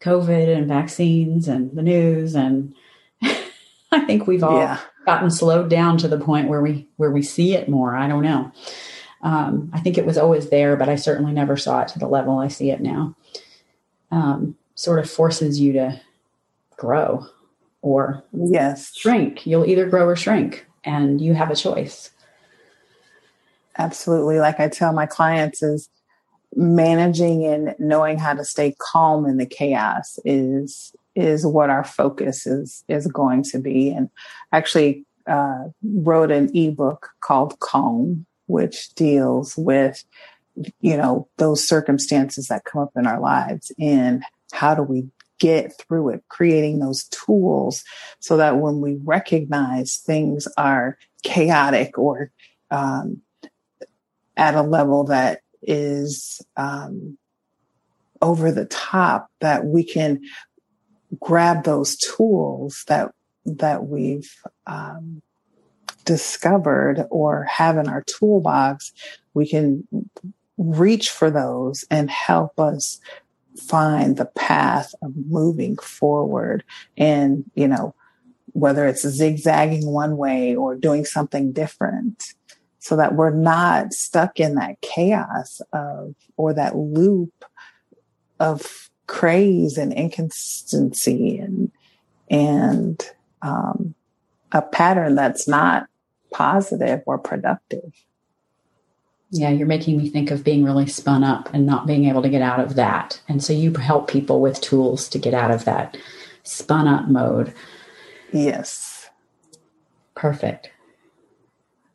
COVID 0.00 0.56
and 0.56 0.66
vaccines 0.66 1.48
and 1.48 1.76
the 1.76 1.82
news 1.82 2.34
and 2.34 2.74
I 3.92 4.00
think 4.06 4.26
we've 4.26 4.44
all 4.44 4.58
yeah. 4.58 4.80
gotten 5.04 5.30
slowed 5.30 5.68
down 5.68 5.98
to 5.98 6.08
the 6.08 6.18
point 6.18 6.48
where 6.48 6.62
we 6.62 6.88
where 6.96 7.10
we 7.10 7.22
see 7.22 7.54
it 7.54 7.68
more. 7.68 7.96
I 7.96 8.08
don't 8.08 8.22
know. 8.22 8.52
Um, 9.22 9.70
I 9.72 9.80
think 9.80 9.98
it 9.98 10.06
was 10.06 10.16
always 10.16 10.48
there, 10.48 10.76
but 10.76 10.88
I 10.88 10.96
certainly 10.96 11.32
never 11.32 11.56
saw 11.56 11.82
it 11.82 11.88
to 11.88 11.98
the 11.98 12.08
level 12.08 12.38
I 12.38 12.48
see 12.48 12.70
it 12.70 12.80
now. 12.80 13.14
Um, 14.10 14.56
sort 14.74 14.98
of 14.98 15.10
forces 15.10 15.60
you 15.60 15.74
to 15.74 16.00
grow 16.76 17.26
or 17.82 18.24
yes 18.32 18.94
shrink. 18.94 19.46
You'll 19.46 19.66
either 19.66 19.88
grow 19.88 20.06
or 20.06 20.16
shrink, 20.16 20.66
and 20.84 21.20
you 21.20 21.34
have 21.34 21.50
a 21.50 21.56
choice. 21.56 22.10
Absolutely. 23.78 24.38
Like 24.38 24.60
I 24.60 24.68
tell 24.68 24.92
my 24.92 25.06
clients, 25.06 25.62
is 25.62 25.88
managing 26.56 27.44
and 27.46 27.74
knowing 27.78 28.18
how 28.18 28.34
to 28.34 28.44
stay 28.44 28.74
calm 28.78 29.24
in 29.26 29.36
the 29.36 29.46
chaos 29.46 30.18
is 30.24 30.92
is 31.14 31.46
what 31.46 31.70
our 31.70 31.84
focus 31.84 32.46
is 32.46 32.84
is 32.88 33.06
going 33.06 33.42
to 33.42 33.58
be. 33.58 33.90
And 33.90 34.10
actually 34.52 35.04
uh, 35.26 35.64
wrote 35.82 36.30
an 36.30 36.50
ebook 36.56 37.10
called 37.20 37.58
Calm, 37.60 38.26
which 38.46 38.92
deals 38.94 39.56
with 39.56 40.04
you 40.80 40.96
know 40.96 41.28
those 41.38 41.66
circumstances 41.66 42.48
that 42.48 42.64
come 42.64 42.82
up 42.82 42.92
in 42.96 43.06
our 43.06 43.20
lives 43.20 43.70
and 43.78 44.24
how 44.52 44.74
do 44.74 44.82
we 44.82 45.06
get 45.38 45.72
through 45.78 46.10
it, 46.10 46.22
creating 46.28 46.80
those 46.80 47.04
tools 47.04 47.82
so 48.18 48.36
that 48.36 48.58
when 48.58 48.80
we 48.80 48.98
recognize 49.04 49.96
things 49.96 50.46
are 50.58 50.98
chaotic 51.22 51.96
or 51.96 52.30
um, 52.70 53.22
at 54.40 54.54
a 54.54 54.62
level 54.62 55.04
that 55.04 55.42
is 55.62 56.40
um, 56.56 57.18
over 58.22 58.50
the 58.50 58.64
top, 58.64 59.30
that 59.40 59.66
we 59.66 59.84
can 59.84 60.22
grab 61.20 61.62
those 61.64 61.96
tools 61.96 62.84
that 62.88 63.12
that 63.44 63.86
we've 63.86 64.34
um, 64.66 65.20
discovered 66.04 67.06
or 67.10 67.44
have 67.44 67.76
in 67.76 67.88
our 67.88 68.02
toolbox, 68.02 68.92
we 69.34 69.46
can 69.46 69.86
reach 70.56 71.10
for 71.10 71.30
those 71.30 71.84
and 71.90 72.10
help 72.10 72.58
us 72.58 72.98
find 73.58 74.16
the 74.16 74.26
path 74.26 74.94
of 75.02 75.12
moving 75.16 75.76
forward. 75.76 76.64
And 76.96 77.44
you 77.54 77.68
know 77.68 77.94
whether 78.52 78.86
it's 78.86 79.06
zigzagging 79.06 79.86
one 79.86 80.16
way 80.16 80.56
or 80.56 80.74
doing 80.74 81.04
something 81.04 81.52
different 81.52 82.34
so 82.80 82.96
that 82.96 83.14
we're 83.14 83.30
not 83.30 83.92
stuck 83.92 84.40
in 84.40 84.56
that 84.56 84.80
chaos 84.80 85.60
of 85.72 86.14
or 86.36 86.52
that 86.54 86.74
loop 86.74 87.44
of 88.40 88.90
craze 89.06 89.76
and 89.76 89.92
inconsistency 89.92 91.38
and 91.38 91.70
and 92.30 93.10
um, 93.42 93.94
a 94.52 94.62
pattern 94.62 95.14
that's 95.14 95.46
not 95.46 95.86
positive 96.32 97.02
or 97.06 97.18
productive. 97.18 97.92
Yeah, 99.30 99.50
you're 99.50 99.66
making 99.66 99.96
me 99.96 100.08
think 100.08 100.30
of 100.30 100.42
being 100.42 100.64
really 100.64 100.86
spun 100.86 101.22
up 101.22 101.52
and 101.52 101.66
not 101.66 101.86
being 101.86 102.06
able 102.06 102.22
to 102.22 102.28
get 102.28 102.42
out 102.42 102.60
of 102.60 102.74
that. 102.74 103.20
And 103.28 103.42
so 103.42 103.52
you 103.52 103.72
help 103.74 104.08
people 104.08 104.40
with 104.40 104.60
tools 104.60 105.08
to 105.10 105.18
get 105.18 105.34
out 105.34 105.50
of 105.50 105.64
that 105.66 105.96
spun 106.42 106.88
up 106.88 107.08
mode. 107.08 107.52
Yes. 108.32 109.08
Perfect. 110.14 110.70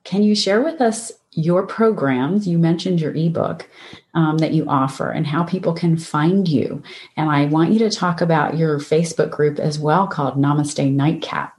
Can 0.06 0.24
you 0.24 0.36
share 0.36 0.62
with 0.62 0.80
us 0.82 1.12
your 1.32 1.66
programs? 1.66 2.48
You 2.48 2.58
mentioned 2.58 3.02
your 3.02 3.14
ebook 3.14 3.68
um, 4.14 4.38
that 4.38 4.54
you 4.54 4.66
offer 4.68 5.10
and 5.10 5.28
how 5.28 5.44
people 5.44 5.74
can 5.74 5.98
find 5.98 6.48
you. 6.48 6.82
And 7.18 7.30
I 7.30 7.46
want 7.48 7.72
you 7.72 7.80
to 7.80 7.90
talk 7.90 8.22
about 8.22 8.56
your 8.56 8.80
Facebook 8.80 9.32
group 9.32 9.60
as 9.60 9.78
well 9.78 10.08
called 10.08 10.38
Namaste 10.38 10.94
Nightcap. 10.94 11.54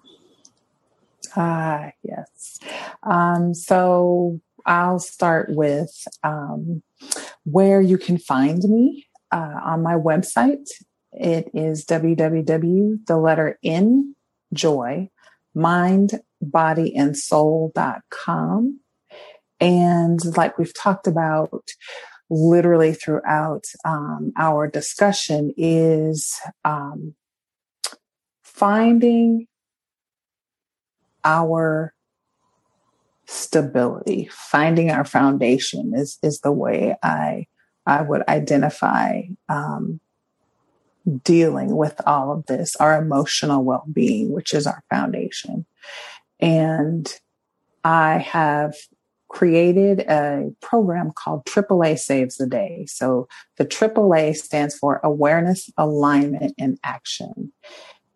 Ah, 1.36 1.90
yes. 2.02 2.58
Um, 3.02 3.52
so 3.52 4.40
I'll 4.64 5.00
start 5.00 5.50
with 5.50 6.06
um, 6.22 6.82
where 7.44 7.82
you 7.82 7.98
can 7.98 8.16
find 8.16 8.62
me 8.62 9.06
uh, 9.32 9.60
on 9.64 9.82
my 9.82 9.94
website. 9.94 10.68
It 11.12 11.50
is 11.52 11.84
www, 11.84 13.06
the 13.06 13.16
letter 13.16 13.58
N, 13.64 14.14
joy, 14.52 15.10
mind, 15.56 16.20
body, 16.40 16.94
and 16.94 17.16
soul.com. 17.16 18.80
And 19.58 20.20
like 20.36 20.58
we've 20.58 20.74
talked 20.74 21.06
about 21.06 21.70
literally 22.28 22.92
throughout 22.92 23.64
um, 23.84 24.32
our 24.36 24.68
discussion 24.68 25.52
is 25.56 26.38
um, 26.64 27.14
finding 28.44 29.46
our 31.24 31.94
stability. 33.26 34.28
Finding 34.30 34.90
our 34.90 35.04
foundation 35.04 35.92
is 35.94 36.18
is 36.22 36.40
the 36.40 36.52
way 36.52 36.96
I 37.02 37.46
I 37.86 38.02
would 38.02 38.22
identify 38.28 39.22
um, 39.48 40.00
dealing 41.24 41.76
with 41.76 42.00
all 42.06 42.32
of 42.32 42.46
this, 42.46 42.76
our 42.76 43.00
emotional 43.00 43.64
well 43.64 43.84
being, 43.92 44.32
which 44.32 44.52
is 44.54 44.66
our 44.66 44.82
foundation. 44.90 45.66
And 46.40 47.12
I 47.84 48.18
have 48.18 48.74
created 49.28 50.00
a 50.00 50.50
program 50.62 51.12
called 51.14 51.44
AAA 51.44 51.98
Saves 51.98 52.36
the 52.36 52.46
Day. 52.46 52.86
So 52.88 53.28
the 53.56 53.66
AAA 53.66 54.36
stands 54.36 54.76
for 54.76 55.00
Awareness, 55.02 55.70
Alignment, 55.76 56.54
and 56.58 56.78
Action. 56.84 57.52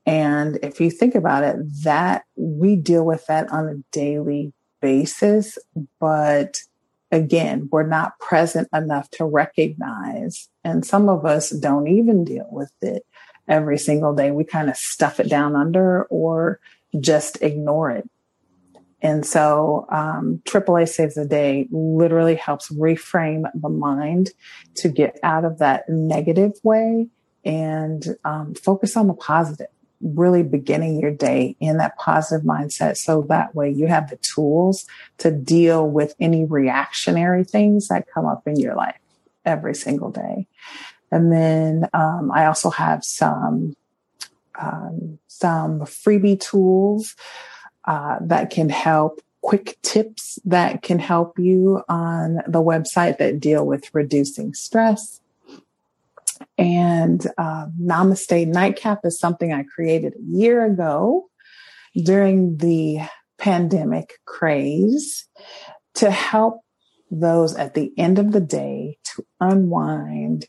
And 0.07 0.59
if 0.63 0.81
you 0.81 0.91
think 0.91 1.15
about 1.15 1.45
it, 1.45 1.57
that 1.83 2.25
we 2.37 2.77
deal 2.77 3.05
with 3.05 3.27
that 3.27 3.51
on 3.53 3.69
a 3.69 3.83
daily 3.93 4.53
basis, 4.81 5.59
but 6.01 6.61
again, 7.11 7.69
we're 7.71 7.87
not 7.87 8.19
present 8.19 8.69
enough 8.73 9.11
to 9.11 9.25
recognize. 9.25 10.49
And 10.65 10.85
some 10.85 11.09
of 11.09 11.25
us 11.25 11.51
don't 11.51 11.89
even 11.89 12.25
deal 12.25 12.49
with 12.51 12.73
it 12.81 13.05
every 13.49 13.79
single 13.79 14.15
day. 14.15 14.31
We 14.31 14.45
kind 14.45 14.71
of 14.71 14.77
stuff 14.77 15.21
it 15.21 15.29
down 15.29 15.57
under 15.57 16.05
or 16.05 16.61
just 16.99 17.43
ignore 17.43 17.91
it. 17.91 18.09
And 19.03 19.25
so, 19.25 19.87
um, 19.91 20.43
AAA 20.45 20.89
Saves 20.89 21.15
the 21.15 21.25
Day 21.25 21.69
literally 21.71 22.35
helps 22.35 22.71
reframe 22.71 23.51
the 23.55 23.71
mind 23.71 24.31
to 24.77 24.89
get 24.91 25.19
out 25.23 25.47
of 25.47 25.59
that 25.59 25.89
negative 25.89 26.53
way 26.63 27.09
and 27.43 28.05
um, 28.25 28.55
focus 28.55 28.99
on 28.99 29.07
the 29.07 29.15
positive 29.15 29.69
really 30.01 30.43
beginning 30.43 31.01
your 31.01 31.11
day 31.11 31.57
in 31.61 31.77
that 31.77 31.97
positive 31.99 32.47
mindset. 32.47 32.97
So 32.97 33.23
that 33.29 33.55
way 33.55 33.71
you 33.71 33.87
have 33.87 34.09
the 34.09 34.17
tools 34.17 34.87
to 35.19 35.31
deal 35.31 35.89
with 35.89 36.15
any 36.21 36.45
reactionary 36.45 37.45
things 37.45 37.89
that 37.89 38.07
come 38.13 38.27
up 38.27 38.47
in 38.47 38.57
your 38.57 38.75
life 38.75 38.99
every 39.45 39.75
single 39.75 40.11
day. 40.11 40.47
And 41.11 41.33
then 41.33 41.89
um, 41.93 42.31
I 42.33 42.47
also 42.47 42.71
have 42.71 43.05
some 43.05 43.77
um, 44.61 45.19
some 45.27 45.81
freebie 45.81 46.39
tools 46.39 47.17
uh, 47.87 48.19
that 48.21 48.51
can 48.51 48.69
help 48.69 49.21
quick 49.43 49.79
tips 49.83 50.39
that 50.45 50.83
can 50.83 50.99
help 50.99 51.39
you 51.39 51.83
on 51.89 52.37
the 52.47 52.63
website 52.63 53.17
that 53.19 53.41
deal 53.41 53.67
with 53.67 53.95
reducing 53.95 54.53
stress 54.53 55.21
and 56.59 57.27
uh, 57.39 57.67
Namaste 57.81 58.47
Nightcap 58.47 59.01
is 59.05 59.19
something 59.19 59.53
I 59.53 59.65
created 59.65 60.15
a 60.15 60.37
year 60.37 60.65
ago 60.65 61.29
during 61.97 62.59
the 62.59 63.01
pandemic 63.39 64.13
craze 64.27 65.27
to 65.95 66.11
help 66.11 66.61
those 67.11 67.57
at 67.57 67.75
the 67.75 67.93
end 67.99 68.19
of 68.19 68.33
the 68.33 68.41
day 68.41 68.99
to 69.05 69.25
unwind 69.41 70.47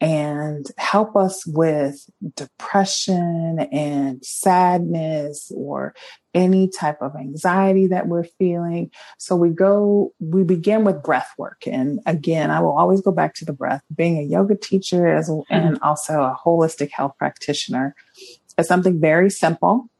and 0.00 0.66
help 0.78 1.14
us 1.14 1.46
with 1.46 2.08
depression 2.34 3.58
and 3.70 4.24
sadness 4.24 5.52
or 5.54 5.94
any 6.32 6.68
type 6.68 7.02
of 7.02 7.14
anxiety 7.16 7.88
that 7.88 8.06
we're 8.06 8.24
feeling. 8.24 8.90
So 9.18 9.36
we 9.36 9.50
go, 9.50 10.12
we 10.18 10.42
begin 10.42 10.84
with 10.84 11.02
breath 11.02 11.30
work. 11.36 11.66
And 11.66 12.00
again, 12.06 12.50
I 12.50 12.60
will 12.60 12.72
always 12.72 13.02
go 13.02 13.12
back 13.12 13.34
to 13.36 13.44
the 13.44 13.52
breath. 13.52 13.82
Being 13.94 14.18
a 14.18 14.22
yoga 14.22 14.56
teacher 14.56 15.06
as, 15.06 15.28
mm-hmm. 15.28 15.52
and 15.52 15.78
also 15.82 16.22
a 16.22 16.38
holistic 16.46 16.90
health 16.90 17.14
practitioner 17.18 17.94
is 18.56 18.66
something 18.66 19.00
very 19.00 19.28
simple 19.28 19.90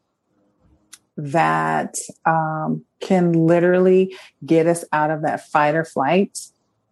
that 1.17 1.97
um, 2.25 2.85
can 3.01 3.33
literally 3.33 4.17
get 4.47 4.67
us 4.67 4.85
out 4.93 5.11
of 5.11 5.23
that 5.23 5.47
fight 5.49 5.75
or 5.75 5.85
flight 5.85 6.39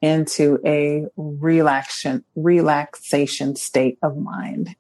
into 0.01 0.61
a 0.65 1.07
relaxation, 1.17 2.25
relaxation 2.37 3.57
state 3.57 3.99
of 4.03 4.17
mind. 4.17 4.77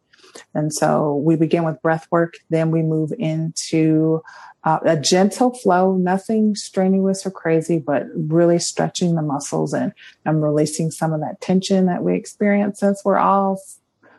And 0.54 0.72
so 0.72 1.16
we 1.16 1.36
begin 1.36 1.64
with 1.64 1.82
breath 1.82 2.06
work. 2.10 2.34
Then 2.50 2.70
we 2.70 2.82
move 2.82 3.12
into 3.18 4.22
uh, 4.64 4.78
a 4.84 4.96
gentle 4.96 5.54
flow, 5.54 5.96
nothing 5.96 6.54
strenuous 6.54 7.24
or 7.26 7.30
crazy, 7.30 7.78
but 7.78 8.06
really 8.14 8.58
stretching 8.58 9.14
the 9.14 9.22
muscles 9.22 9.72
and, 9.72 9.92
and 10.24 10.42
releasing 10.42 10.90
some 10.90 11.12
of 11.12 11.20
that 11.20 11.40
tension 11.40 11.86
that 11.86 12.02
we 12.02 12.14
experience 12.14 12.80
since 12.80 13.04
we're 13.04 13.18
all 13.18 13.60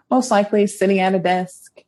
most 0.10 0.32
likely 0.32 0.66
sitting 0.66 1.00
at 1.00 1.16
a 1.16 1.20
desk 1.20 1.84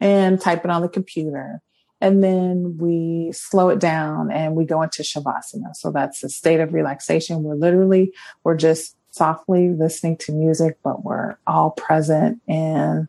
and 0.00 0.40
typing 0.40 0.70
on 0.70 0.82
the 0.82 0.88
computer. 0.88 1.60
And 2.00 2.22
then 2.22 2.76
we 2.78 3.32
slow 3.32 3.70
it 3.70 3.80
down 3.80 4.30
and 4.30 4.54
we 4.54 4.64
go 4.64 4.82
into 4.82 5.02
Shavasana. 5.02 5.74
So 5.74 5.90
that's 5.90 6.22
a 6.22 6.28
state 6.28 6.60
of 6.60 6.72
relaxation. 6.72 7.42
We're 7.42 7.54
literally, 7.54 8.12
we're 8.44 8.56
just 8.56 8.96
softly 9.10 9.70
listening 9.70 10.16
to 10.18 10.32
music, 10.32 10.78
but 10.84 11.04
we're 11.04 11.36
all 11.46 11.70
present 11.70 12.40
and 12.46 13.08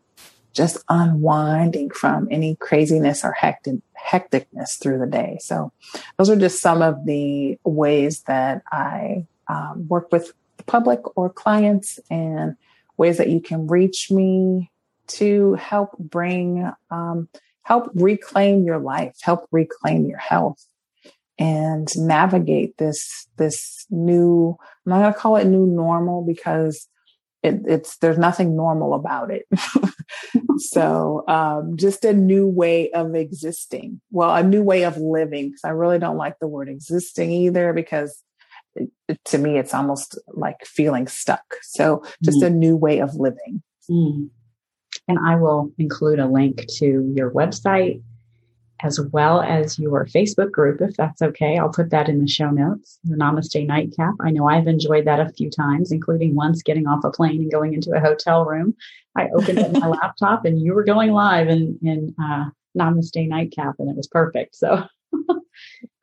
just 0.52 0.78
unwinding 0.88 1.90
from 1.90 2.26
any 2.30 2.56
craziness 2.56 3.24
or 3.24 3.32
hectic, 3.32 3.76
hecticness 4.00 4.80
through 4.80 4.98
the 4.98 5.06
day. 5.06 5.38
So 5.40 5.72
those 6.16 6.28
are 6.28 6.36
just 6.36 6.60
some 6.60 6.82
of 6.82 7.06
the 7.06 7.58
ways 7.64 8.22
that 8.22 8.62
I 8.72 9.26
um, 9.46 9.86
work 9.88 10.10
with 10.10 10.32
the 10.56 10.64
public 10.64 11.16
or 11.16 11.30
clients 11.30 12.00
and 12.10 12.56
ways 12.96 13.18
that 13.18 13.28
you 13.28 13.40
can 13.40 13.68
reach 13.68 14.10
me 14.10 14.70
to 15.06 15.54
help 15.54 15.96
bring 15.98 16.70
um, 16.90 17.28
help 17.62 17.90
reclaim 17.94 18.64
your 18.64 18.78
life, 18.78 19.16
help 19.22 19.46
reclaim 19.50 20.06
your 20.06 20.18
health 20.18 20.64
and 21.38 21.88
navigate 21.96 22.76
this, 22.78 23.26
this 23.36 23.86
new, 23.90 24.56
I'm 24.86 24.90
not 24.90 25.00
going 25.00 25.12
to 25.12 25.18
call 25.18 25.36
it 25.36 25.46
new 25.46 25.66
normal 25.66 26.24
because 26.24 26.86
it, 27.42 27.62
it's, 27.66 27.96
there's 27.98 28.18
nothing 28.18 28.54
normal 28.54 28.92
about 28.92 29.30
it. 29.30 29.46
so, 30.58 31.24
um, 31.26 31.76
just 31.76 32.04
a 32.04 32.12
new 32.12 32.46
way 32.46 32.90
of 32.90 33.14
existing. 33.14 34.02
Well, 34.10 34.34
a 34.34 34.42
new 34.42 34.62
way 34.62 34.84
of 34.84 34.98
living. 34.98 35.52
Cause 35.52 35.62
I 35.64 35.70
really 35.70 35.98
don't 35.98 36.18
like 36.18 36.38
the 36.38 36.48
word 36.48 36.68
existing 36.68 37.30
either 37.30 37.72
because 37.72 38.22
it, 38.74 38.90
to 39.26 39.38
me, 39.38 39.58
it's 39.58 39.74
almost 39.74 40.18
like 40.28 40.64
feeling 40.64 41.06
stuck. 41.06 41.56
So 41.62 42.04
just 42.22 42.40
mm. 42.40 42.46
a 42.46 42.50
new 42.50 42.76
way 42.76 43.00
of 43.00 43.14
living. 43.14 43.62
Mm. 43.90 44.30
And 45.10 45.18
I 45.18 45.34
will 45.34 45.72
include 45.76 46.20
a 46.20 46.28
link 46.28 46.68
to 46.78 47.12
your 47.16 47.32
website 47.32 48.00
as 48.80 49.00
well 49.12 49.42
as 49.42 49.76
your 49.76 50.06
Facebook 50.06 50.52
group, 50.52 50.80
if 50.80 50.96
that's 50.96 51.20
okay. 51.20 51.58
I'll 51.58 51.72
put 51.72 51.90
that 51.90 52.08
in 52.08 52.20
the 52.20 52.28
show 52.28 52.50
notes, 52.50 53.00
the 53.02 53.16
Namaste 53.16 53.66
Nightcap. 53.66 54.14
I 54.20 54.30
know 54.30 54.48
I've 54.48 54.68
enjoyed 54.68 55.06
that 55.06 55.18
a 55.18 55.32
few 55.32 55.50
times, 55.50 55.90
including 55.90 56.36
once 56.36 56.62
getting 56.62 56.86
off 56.86 57.02
a 57.02 57.10
plane 57.10 57.40
and 57.40 57.50
going 57.50 57.74
into 57.74 57.90
a 57.90 57.98
hotel 57.98 58.44
room. 58.44 58.76
I 59.16 59.28
opened 59.34 59.58
up 59.58 59.72
my 59.72 59.88
laptop 60.00 60.44
and 60.44 60.62
you 60.62 60.74
were 60.74 60.84
going 60.84 61.10
live 61.10 61.48
in, 61.48 61.76
in 61.82 62.14
uh, 62.22 62.50
Namaste 62.78 63.28
Nightcap, 63.28 63.74
and 63.80 63.90
it 63.90 63.96
was 63.96 64.06
perfect. 64.06 64.54
So, 64.54 64.84
and 65.12 65.40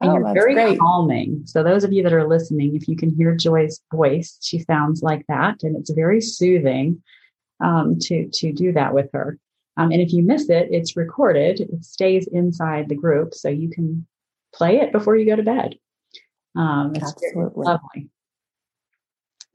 oh, 0.01 0.17
you're 0.17 0.33
very 0.33 0.53
great. 0.53 0.79
calming. 0.79 1.43
So, 1.45 1.63
those 1.63 1.85
of 1.85 1.93
you 1.93 2.03
that 2.03 2.11
are 2.11 2.27
listening, 2.27 2.75
if 2.75 2.89
you 2.89 2.97
can 2.97 3.15
hear 3.15 3.33
Joy's 3.37 3.79
voice, 3.89 4.37
she 4.41 4.59
sounds 4.59 5.01
like 5.01 5.25
that, 5.29 5.63
and 5.63 5.77
it's 5.77 5.91
very 5.91 6.19
soothing 6.19 7.01
um, 7.59 7.97
to 7.99 8.29
to 8.29 8.51
do 8.51 8.71
that 8.73 8.93
with 8.93 9.09
her. 9.13 9.37
Um, 9.77 9.91
and 9.91 10.01
if 10.01 10.11
you 10.11 10.23
miss 10.23 10.49
it, 10.49 10.69
it's 10.71 10.97
recorded. 10.97 11.59
It 11.61 11.85
stays 11.85 12.27
inside 12.27 12.89
the 12.89 12.95
group, 12.95 13.33
so 13.33 13.49
you 13.49 13.69
can 13.69 14.07
play 14.53 14.77
it 14.77 14.91
before 14.91 15.15
you 15.15 15.25
go 15.25 15.35
to 15.35 15.43
bed. 15.43 15.75
Um, 16.55 16.93
it's 16.95 17.11
Absolutely. 17.11 17.65
lovely. 17.65 18.09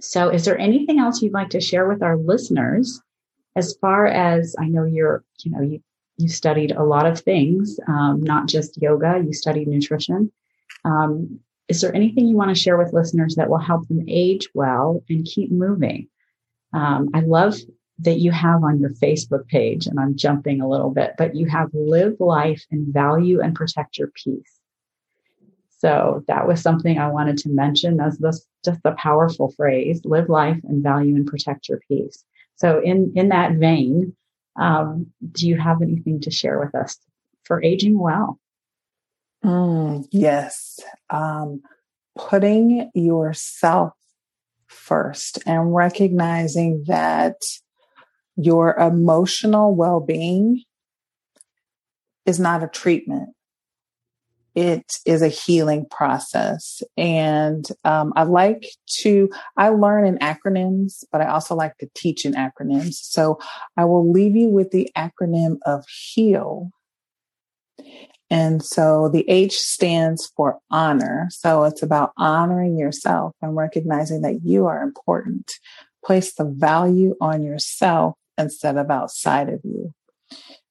So, 0.01 0.29
is 0.29 0.45
there 0.45 0.59
anything 0.59 0.99
else 0.99 1.23
you'd 1.23 1.33
like 1.33 1.51
to 1.51 1.61
share 1.61 1.89
with 1.89 2.03
our 2.03 2.17
listeners? 2.17 3.01
As 3.57 3.77
far 3.81 4.07
as 4.07 4.57
I 4.59 4.67
know, 4.69 4.85
you're 4.85 5.25
you 5.45 5.51
know 5.51 5.61
you 5.61 5.83
you 6.17 6.29
studied 6.29 6.73
a 6.73 6.85
lot 6.85 7.07
of 7.07 7.21
things, 7.21 7.79
um, 7.89 8.23
not 8.23 8.47
just 8.47 8.81
yoga. 8.81 9.23
You 9.25 9.33
studied 9.33 9.69
nutrition. 9.69 10.31
Um, 10.85 11.41
is 11.69 11.81
there 11.81 11.95
anything 11.95 12.27
you 12.27 12.37
want 12.37 12.51
to 12.51 12.61
share 12.61 12.77
with 12.77 12.93
listeners 12.93 13.35
that 13.37 13.49
will 13.49 13.59
help 13.59 13.89
them 13.89 14.05
age 14.09 14.49
well 14.55 15.03
and 15.09 15.25
keep 15.25 15.51
moving? 15.51 16.09
Um, 16.73 17.11
I 17.15 17.21
love 17.21 17.57
that 18.03 18.19
you 18.19 18.31
have 18.31 18.63
on 18.65 18.81
your 18.81 18.91
Facebook 18.91 19.47
page, 19.49 19.87
and 19.87 19.99
I'm 19.99 20.17
jumping 20.17 20.61
a 20.61 20.69
little 20.69 20.91
bit, 20.91 21.15
but 21.19 21.35
you 21.35 21.47
have 21.47 21.71
live 21.73 22.17
life 22.21 22.65
and 22.71 22.93
value 22.93 23.41
and 23.41 23.55
protect 23.55 23.99
your 23.99 24.09
peace. 24.09 24.59
So 25.79 26.23
that 26.29 26.47
was 26.47 26.61
something 26.61 26.99
I 26.99 27.09
wanted 27.09 27.39
to 27.39 27.49
mention 27.49 28.01
as 28.01 28.19
this 28.19 28.47
just 28.65 28.81
a 28.85 28.93
powerful 28.93 29.51
phrase, 29.51 30.01
live 30.05 30.29
life 30.29 30.61
and 30.65 30.83
value 30.83 31.17
and 31.17 31.27
protect 31.27 31.69
your 31.69 31.81
peace. 31.89 32.25
So 32.55 32.81
in, 32.81 33.13
in 33.17 33.31
that 33.31 33.55
vein, 33.55 34.15
um, 34.57 35.07
do 35.33 35.49
you 35.49 35.57
have 35.57 35.83
anything 35.83 36.21
to 36.21 36.31
share 36.31 36.61
with 36.61 36.75
us 36.75 36.99
for 37.45 37.63
aging 37.63 37.99
well? 37.99 38.39
Mm, 39.45 40.07
yes. 40.13 40.79
Um, 41.11 41.63
putting 42.17 42.91
yourself 42.95 43.93
first 44.69 45.41
and 45.47 45.75
recognizing 45.75 46.85
that 46.87 47.37
your 48.37 48.77
emotional 48.77 49.75
well 49.75 50.01
being 50.01 50.63
is 52.27 52.39
not 52.41 52.63
a 52.63 52.69
treatment. 52.69 53.31
it 54.55 54.85
is 55.07 55.23
a 55.23 55.29
healing 55.29 55.87
process. 55.91 56.83
And 56.97 57.67
um, 57.85 58.13
I 58.17 58.25
like 58.25 58.67
to, 59.01 59.31
I 59.57 59.71
learn 59.71 60.07
in 60.07 60.19
acronyms, 60.19 61.05
but 61.11 61.21
I 61.21 61.27
also 61.29 61.55
like 61.55 61.77
to 61.79 61.89
teach 61.95 62.25
in 62.25 62.35
acronyms. 62.35 62.95
So 62.95 63.39
I 63.77 63.85
will 63.87 64.11
leave 64.11 64.37
you 64.37 64.49
with 64.49 64.71
the 64.71 64.91
acronym 64.97 65.57
of 65.65 65.85
HEAL. 65.89 66.71
And 68.31 68.63
so 68.63 69.09
the 69.09 69.29
H 69.29 69.59
stands 69.59 70.31
for 70.37 70.59
honor. 70.71 71.29
So 71.31 71.65
it's 71.65 71.83
about 71.83 72.13
honoring 72.17 72.79
yourself 72.79 73.35
and 73.43 73.57
recognizing 73.57 74.23
that 74.23 74.41
you 74.43 74.67
are 74.67 74.83
important. 74.83 75.51
Place 76.05 76.35
the 76.35 76.45
value 76.45 77.15
on 77.21 77.43
yourself 77.43 78.17
instead 78.39 78.77
of 78.77 78.91
outside 78.91 79.49
of 79.49 79.61
you. 79.65 79.93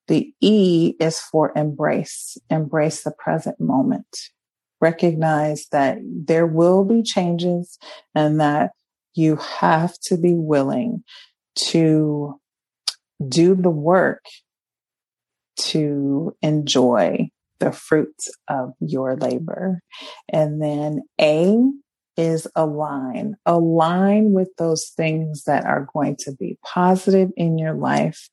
The 0.07 0.34
E 0.41 0.95
is 0.99 1.20
for 1.20 1.53
embrace, 1.55 2.38
embrace 2.49 3.03
the 3.03 3.14
present 3.18 3.59
moment. 3.59 4.30
Recognize 4.80 5.68
that 5.72 5.99
there 6.03 6.47
will 6.47 6.84
be 6.84 7.03
changes 7.03 7.78
and 8.16 8.39
that 8.39 8.72
you 9.14 9.36
have 9.36 9.93
to 10.05 10.18
be 10.18 10.34
willing 10.34 11.03
to 11.55 12.39
do 13.28 13.55
the 13.55 13.70
work 13.70 14.26
to 15.57 16.36
enjoy 16.41 17.30
the 17.59 17.72
fruits 17.72 18.30
of 18.47 18.74
your 18.80 19.16
labor. 19.16 19.82
And 20.28 20.62
then 20.62 21.03
A 21.20 21.57
is 22.22 22.47
align, 22.55 23.36
align 23.45 24.32
with 24.32 24.49
those 24.57 24.89
things 24.95 25.43
that 25.43 25.65
are 25.65 25.88
going 25.91 26.15
to 26.17 26.32
be 26.32 26.57
positive 26.63 27.32
in 27.36 27.57
your 27.57 27.74
life 27.74 28.30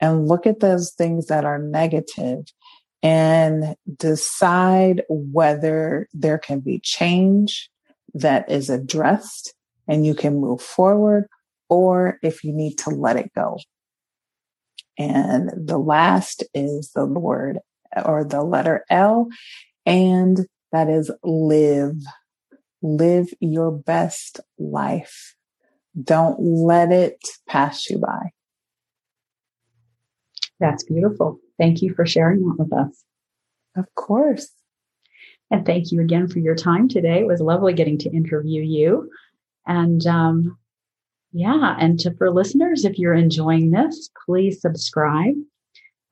and 0.00 0.28
look 0.28 0.46
at 0.46 0.60
those 0.60 0.92
things 0.92 1.26
that 1.28 1.44
are 1.44 1.58
negative 1.58 2.44
and 3.02 3.74
decide 3.96 5.02
whether 5.08 6.08
there 6.12 6.38
can 6.38 6.60
be 6.60 6.78
change 6.78 7.70
that 8.14 8.50
is 8.50 8.68
addressed 8.68 9.54
and 9.88 10.04
you 10.06 10.14
can 10.14 10.40
move 10.40 10.60
forward 10.60 11.26
or 11.68 12.18
if 12.22 12.44
you 12.44 12.52
need 12.52 12.76
to 12.76 12.90
let 12.90 13.16
it 13.16 13.32
go. 13.34 13.58
And 14.98 15.50
the 15.56 15.78
last 15.78 16.44
is 16.52 16.90
the 16.94 17.06
word 17.06 17.58
or 18.04 18.24
the 18.24 18.42
letter 18.42 18.84
L, 18.90 19.28
and 19.86 20.46
that 20.70 20.88
is 20.88 21.10
live. 21.22 21.96
Live 22.82 23.32
your 23.40 23.70
best 23.70 24.40
life. 24.58 25.36
Don't 26.02 26.40
let 26.40 26.90
it 26.90 27.18
pass 27.48 27.88
you 27.88 27.98
by. 27.98 28.30
That's 30.58 30.84
beautiful. 30.84 31.38
Thank 31.58 31.82
you 31.82 31.94
for 31.94 32.06
sharing 32.06 32.40
that 32.40 32.56
with 32.58 32.72
us. 32.72 33.04
Of 33.76 33.92
course. 33.94 34.50
And 35.50 35.66
thank 35.66 35.92
you 35.92 36.00
again 36.00 36.28
for 36.28 36.38
your 36.38 36.54
time 36.54 36.88
today. 36.88 37.20
It 37.20 37.26
was 37.26 37.40
lovely 37.40 37.72
getting 37.72 37.98
to 37.98 38.10
interview 38.10 38.62
you. 38.62 39.10
And 39.66 40.04
um, 40.06 40.56
yeah, 41.32 41.76
and 41.78 41.98
to, 42.00 42.14
for 42.14 42.30
listeners, 42.30 42.84
if 42.84 42.98
you're 42.98 43.14
enjoying 43.14 43.70
this, 43.70 44.10
please 44.24 44.60
subscribe, 44.60 45.34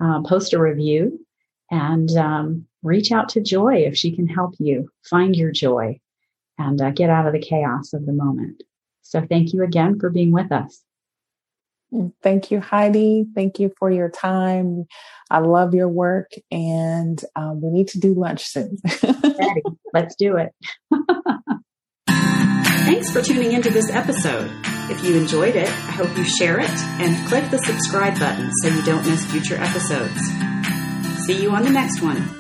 uh, 0.03 0.23
post 0.23 0.53
a 0.53 0.61
review, 0.61 1.25
and 1.71 2.11
um, 2.17 2.67
reach 2.83 3.13
out 3.13 3.29
to 3.31 3.41
Joy 3.41 3.77
if 3.77 3.97
she 3.97 4.15
can 4.15 4.27
help 4.27 4.55
you 4.59 4.89
find 5.09 5.37
your 5.37 5.53
joy 5.53 5.99
and 6.61 6.81
uh, 6.81 6.91
get 6.91 7.11
out 7.11 7.27
of 7.27 7.33
the 7.33 7.41
chaos 7.41 7.93
of 7.93 8.05
the 8.07 8.13
moment. 8.13 8.63
So 9.03 9.25
thank 9.29 9.53
you 9.53 9.65
again 9.65 9.99
for 9.99 10.11
being 10.11 10.31
with 10.31 10.53
us. 10.53 10.83
Thank 12.23 12.53
you, 12.53 12.61
Heidi. 12.61 13.27
Thank 13.35 13.59
you 13.59 13.73
for 13.79 13.91
your 13.91 14.09
time. 14.09 14.87
I 15.29 15.41
love 15.41 15.75
your 15.75 15.89
work, 15.89 16.31
and 16.53 17.21
um, 17.35 17.61
we 17.61 17.71
need 17.71 17.89
to 17.89 17.99
do 17.99 18.15
lunch 18.15 18.45
soon. 18.45 18.77
Let's 19.93 20.15
do 20.15 20.37
it. 20.37 20.51
Thanks 22.09 23.11
for 23.11 23.23
tuning 23.23 23.53
into 23.53 23.71
this 23.71 23.91
episode. 23.91 24.51
If 24.89 25.03
you 25.03 25.17
enjoyed 25.17 25.57
it, 25.57 25.69
I 25.69 25.93
hope 25.93 26.17
you 26.17 26.25
share 26.25 26.61
it 26.61 26.71
and 27.01 27.29
click 27.29 27.51
the 27.51 27.59
subscribe 27.59 28.19
button 28.19 28.51
so 28.63 28.69
you 28.69 28.83
don't 28.83 29.07
miss 29.07 29.25
future 29.25 29.57
episodes. 29.57 30.21
See 31.27 31.43
you 31.43 31.51
on 31.51 31.65
the 31.65 31.71
next 31.71 32.03
one. 32.03 32.40